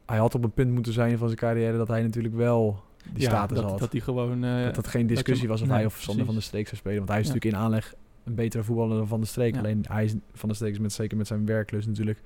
[0.06, 2.82] hij had op een punt moeten zijn van zijn carrière dat hij natuurlijk wel
[3.12, 3.78] die ja, status dat, had.
[3.78, 4.44] dat hij gewoon...
[4.44, 6.64] eh, dat dat geen discussie je- was of nee, hij of Sander van der Streek
[6.66, 6.98] zou spelen.
[6.98, 7.94] Want hij is natuurlijk in aanleg
[8.28, 9.52] een betere voetballer dan Van der Streek.
[9.54, 9.58] Ja.
[9.60, 12.20] Alleen hij is Van der Streek is met, zeker met zijn werklus natuurlijk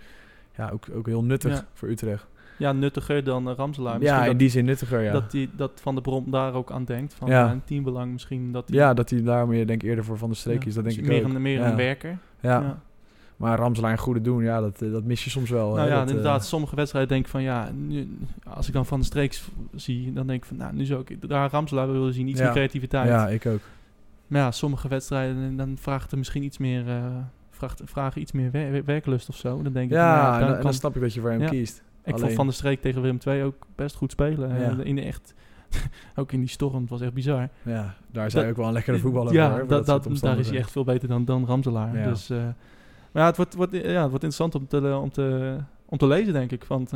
[0.56, 1.64] ja, ook, ook heel nuttig Ja.
[1.72, 2.26] voor Utrecht.
[2.58, 3.98] ja, nuttiger dan uh, Ramselaar.
[3.98, 5.12] Misschien Ja, in dat, die zin nuttiger, ja.
[5.12, 7.14] dat, die, dat Van der Brom daar ook aan denkt.
[7.14, 7.50] Van Ja.
[7.50, 8.52] een teambelang misschien.
[8.52, 10.74] Dat hij ja, dat hij daar meer denk eerder voor Van der Streek is.
[10.74, 11.34] Dat denk dus ik meer ook.
[11.34, 12.18] Een, meer een werker.
[12.40, 12.80] Ja.
[13.36, 15.74] Maar Ramselaar een goede doen, ja, dat, eh, dat mis je soms wel.
[15.74, 18.08] Nou ja, dat, eh, inderdaad, sommige wedstrijden denk ik van ja, nu,
[18.44, 21.28] als ik dan van de streeks zie, dan denk ik van nou, nu zou ik
[21.28, 22.44] daar Ramselaar willen zien, iets Ja.
[22.44, 23.08] meer creativiteit.
[23.08, 23.60] Ja, ik ook.
[24.32, 27.04] Maar ja, sommige wedstrijden, dan vraagt er misschien iets meer, eh
[27.50, 29.62] vraagt, vragen iets meer wer- wer- werklust of zo.
[29.62, 31.40] Dan denk ik, Ja, dan dan, en dan kan- snap ik dat je voor hem
[31.40, 31.48] Ja.
[31.48, 31.82] kiest.
[32.04, 34.48] ik vond Van der Streek tegen Willem II ook best goed spelen.
[34.60, 34.78] Ja.
[34.78, 35.34] Eh, in de echt,
[36.16, 37.48] ook in die storm, het was echt bizar.
[37.62, 39.66] Ja, daar hij ook wel een lekkere voetballer ja, voor.
[39.66, 41.98] dat, dat, daar is hij echt veel beter dan, dan Ramselaar.
[41.98, 42.08] Ja.
[42.08, 42.36] Dus, eh,
[43.12, 45.56] maar ja, het wordt, wordt, ja, het wordt interessant om te, om te,
[45.86, 46.64] om te lezen, denk ik.
[46.64, 46.90] Want,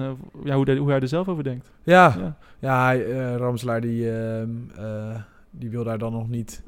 [0.45, 1.71] ja, hoe, de- hoe hij er zelf over denkt.
[1.83, 2.37] Ja, Ja.
[2.59, 5.17] Ja, hij, Ramselaar die, ehm, eh,
[5.51, 6.63] die wil daar dan nog niet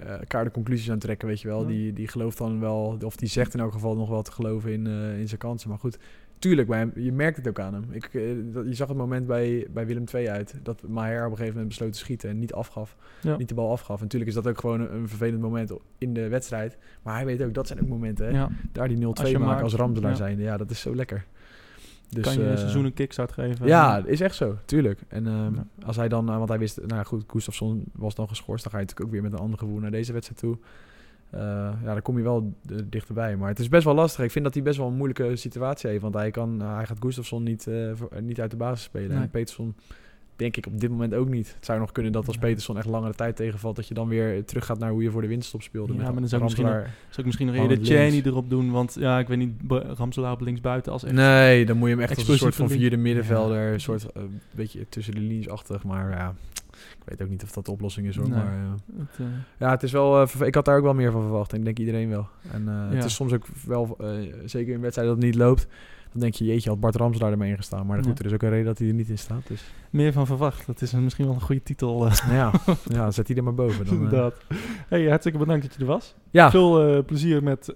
[0.00, 1.60] eh elkaar de conclusies aan trekken, weet je wel.
[1.60, 1.66] Ja.
[1.66, 4.72] Die, die gelooft dan wel, of die zegt in elk geval nog wel te geloven
[4.72, 5.68] in, eh, in zijn kansen.
[5.68, 5.98] Maar goed,
[6.38, 7.84] tuurlijk, bij hem, je merkt het ook aan hem.
[7.90, 11.30] Ik, eh, dat, je zag het moment bij, bij Willem II uit, dat Maher op
[11.30, 12.96] een gegeven moment besloot te schieten en niet afgaf.
[13.20, 13.36] Ja.
[13.36, 13.96] Niet de bal afgaf.
[13.96, 16.78] En natuurlijk is dat ook gewoon een, een vervelend moment in de wedstrijd.
[17.02, 18.32] Maar hij weet ook, dat zijn ook momenten, hè.
[18.32, 18.50] Ja.
[18.72, 20.16] Daar die 0-2 Als je maken als Ramselaar ja.
[20.16, 20.42] zijnde.
[20.42, 21.26] Ja, dat is zo lekker.
[22.10, 23.66] Dus, kan je een eh, seizoen een kickstart geven.
[23.66, 25.00] ja, is echt zo, tuurlijk.
[25.08, 25.64] En ehm, Ja.
[25.86, 28.72] als hij dan, eh, want hij wist, nou ja, goed, Gustafsson was dan geschorst, dan
[28.72, 30.58] ga je natuurlijk ook weer met een ander gevoel naar deze wedstrijd toe.
[31.30, 31.40] Eh,
[31.84, 32.54] ja, dan kom je wel
[32.84, 33.36] dichterbij.
[33.36, 34.24] Maar het is best wel lastig.
[34.24, 36.02] Ik vind dat hij best wel een moeilijke situatie heeft.
[36.02, 39.08] Want hij, kan, hij gaat Gustafsson niet, voor- niet uit de basis spelen.
[39.10, 39.18] Nee.
[39.22, 39.74] En Peterson
[40.40, 41.54] denk ik op dit moment ook niet.
[41.54, 42.38] Het zou nog kunnen dat als.
[42.38, 43.76] Peterson echt langere tijd tegenvalt...
[43.76, 45.92] dat je dan weer terug gaat naar hoe je voor de winststop speelde.
[45.92, 46.94] Ja, met maar dan zou ik misschien Ramselaar.
[47.08, 47.78] Zou ik misschien nog eerder.
[47.84, 48.70] Cheney erop doen.
[48.70, 49.52] Want ja, ik weet niet,
[49.96, 51.14] Ramselaar op links buiten als echt...
[51.14, 53.72] Nee, dan moet je hem echt als een soort van vierde middenvelder, Ja.
[53.72, 56.34] een soort eh, beetje tussen de linies-achtig, maar ja,
[56.72, 58.28] ik weet ook niet of dat de oplossing is hoor.
[58.28, 58.38] Nee.
[58.38, 59.26] Maar eh, Het,
[59.58, 61.64] ja, het is wel, eh, ik had daar ook wel meer van verwacht en ik
[61.64, 62.28] denk iedereen wel.
[62.52, 62.88] En Ja.
[62.94, 63.96] het is soms ook wel,
[64.44, 65.66] zeker in wedstrijden dat het niet loopt,
[66.12, 67.86] dan denk je, jeetje, had Bart Ramselaar ermee ingestaan.
[67.86, 68.14] Maar goed, Ja.
[68.18, 69.46] er is ook een reden dat hij er niet in staat.
[69.46, 70.66] Dus meer van verwacht.
[70.66, 72.06] Dat is misschien wel een goede titel.
[72.06, 72.52] eh, ja,
[72.96, 73.84] ja, zet hij er maar boven.
[73.86, 74.00] Dan, eh.
[74.02, 74.34] inderdaad.
[74.88, 76.14] Hey, hartstikke bedankt dat je er was.
[76.30, 77.74] ja, Veel eh, plezier met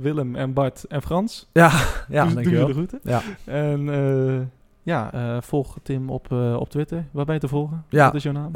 [0.00, 1.48] Willem en Bart en Frans.
[1.52, 1.70] ja,
[2.08, 3.00] ja, Doe- doe je de groeten.
[3.02, 3.22] Ja.
[3.44, 4.50] En
[4.82, 5.10] ja,
[5.42, 7.04] volg Tim op, op Twitter.
[7.10, 7.84] Waar ben je te volgen?
[7.88, 8.04] Ja.
[8.06, 8.52] Wat is jouw naam?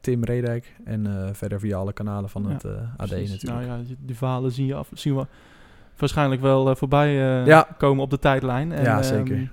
[0.00, 2.64] Tim Redijk en verder via alle kanalen van Ja, het
[2.96, 3.30] AD Precies.
[3.30, 3.66] natuurlijk.
[3.66, 5.26] Nou ja, die- die verhalen zien, je af, zien we
[6.02, 7.66] waarschijnlijk wel eh, voorbij eh, Ja.
[7.78, 8.72] komen op de tijdlijn.
[8.72, 9.50] En, Ja, ehm, zeker.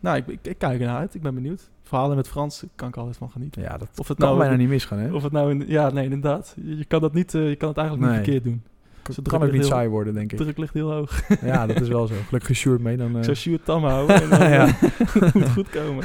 [0.00, 1.14] nou, ik, ik, ik kijk ernaar uit.
[1.14, 1.70] Ik ben benieuwd.
[1.82, 3.62] Verhalen met Frans kan ik altijd van genieten.
[3.62, 5.12] Ja, dat Of het kan nou, bijna niet misgaan, hè?
[5.14, 6.54] Of het nou in, ja, nee, inderdaad.
[6.64, 8.62] Je, je kan dat niet, eh, je kan het eigenlijk niet verkeerd doen.
[9.02, 10.42] Kan, Ze kan ook niet heel- saai worden, denk De ik.
[10.42, 11.20] druk ligt heel hoog.
[11.42, 12.14] Ja, dat is wel zo.
[12.26, 13.10] Gelukkig gesjoerd mee dan...
[13.12, 14.66] eh, Ik zou Sjoerd tam houden en dan Ja.
[14.66, 14.82] eh,
[15.20, 16.04] moet het goed komen.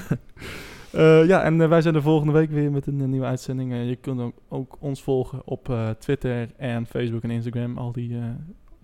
[1.28, 3.74] Ja, en wij zijn er volgende week weer met een, nieuwe uitzending.
[3.74, 7.78] Je kunt ook, ook ons volgen op Twitter en Facebook en Instagram.
[7.78, 8.18] Al die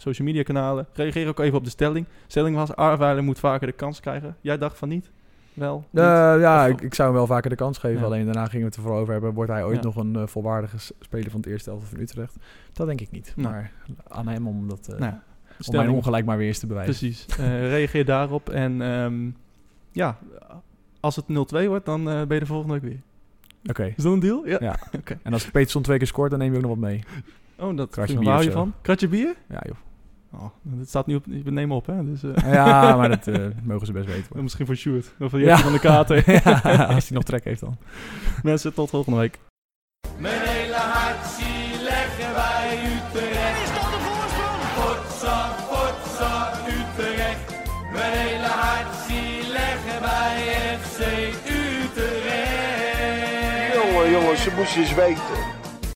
[0.02, 0.88] social media kanalen.
[0.94, 2.06] Reageer ook even op de stelling.
[2.28, 4.36] stelling was, Arweiler moet vaker de kans krijgen.
[4.42, 5.12] Jij dacht van niet?
[5.54, 5.78] Wel?
[5.90, 6.02] Niet?
[6.04, 6.08] Eh,
[6.40, 8.00] ja, Of- ik, ik zou hem wel vaker de kans geven.
[8.00, 8.06] Ja.
[8.06, 9.34] Alleen daarna gingen we het er vooral over hebben.
[9.34, 9.84] Wordt hij ooit Ja.
[9.84, 12.36] nog een eh, volwaardige speler van het eerste elftal van Utrecht?
[12.74, 13.34] Dat denk ik niet.
[13.36, 13.54] Nou.
[13.54, 13.72] Maar
[14.08, 15.14] aan hem om, dat, eh, Nou,
[15.68, 16.96] om mijn ongelijk maar weer eens te bewijzen.
[17.08, 17.26] Precies.
[17.70, 18.50] Reageer daarop.
[18.50, 19.30] En ehm,
[19.92, 20.18] ja,
[21.00, 23.02] als het 0-2 wordt, dan ben je de volgende week weer.
[23.70, 23.94] Oké.
[23.98, 24.48] Is dat een deal?
[24.48, 24.58] Ja.
[24.60, 24.76] Ja.
[25.24, 27.04] En als Peterson twee keer scoort, dan neem je ook nog wat mee.
[27.60, 28.74] Oh, dat Kratje waar bier hou je van?
[28.82, 29.36] Kratje bier?
[29.50, 29.76] Ja, joh.
[30.34, 31.26] Oh, dat staat nu op.
[31.26, 32.06] We nemen op, hè?
[32.06, 34.26] Dus, eh, Ja, maar dat eh, mogen ze best weten.
[34.34, 34.44] hoor.
[34.44, 35.14] misschien voor Sjoerd.
[35.20, 35.46] Of voor Ja.
[35.46, 36.24] Jesse van de Kater.
[36.44, 37.78] Ja, als hij nog trek heeft dan.
[38.44, 39.40] Mensen, tot volgende week.
[40.18, 43.62] Mijn hele hart zie leggen wij Utrecht.
[43.64, 44.62] Is dat de voorsprong?
[44.78, 47.54] Potsa, potsa, Utrecht.
[47.94, 50.38] Mijn hele hart zie leggen wij
[50.82, 51.00] FC
[52.32, 53.74] Utrecht.
[53.74, 55.51] Jongen, jongens, ze moesten eens weten.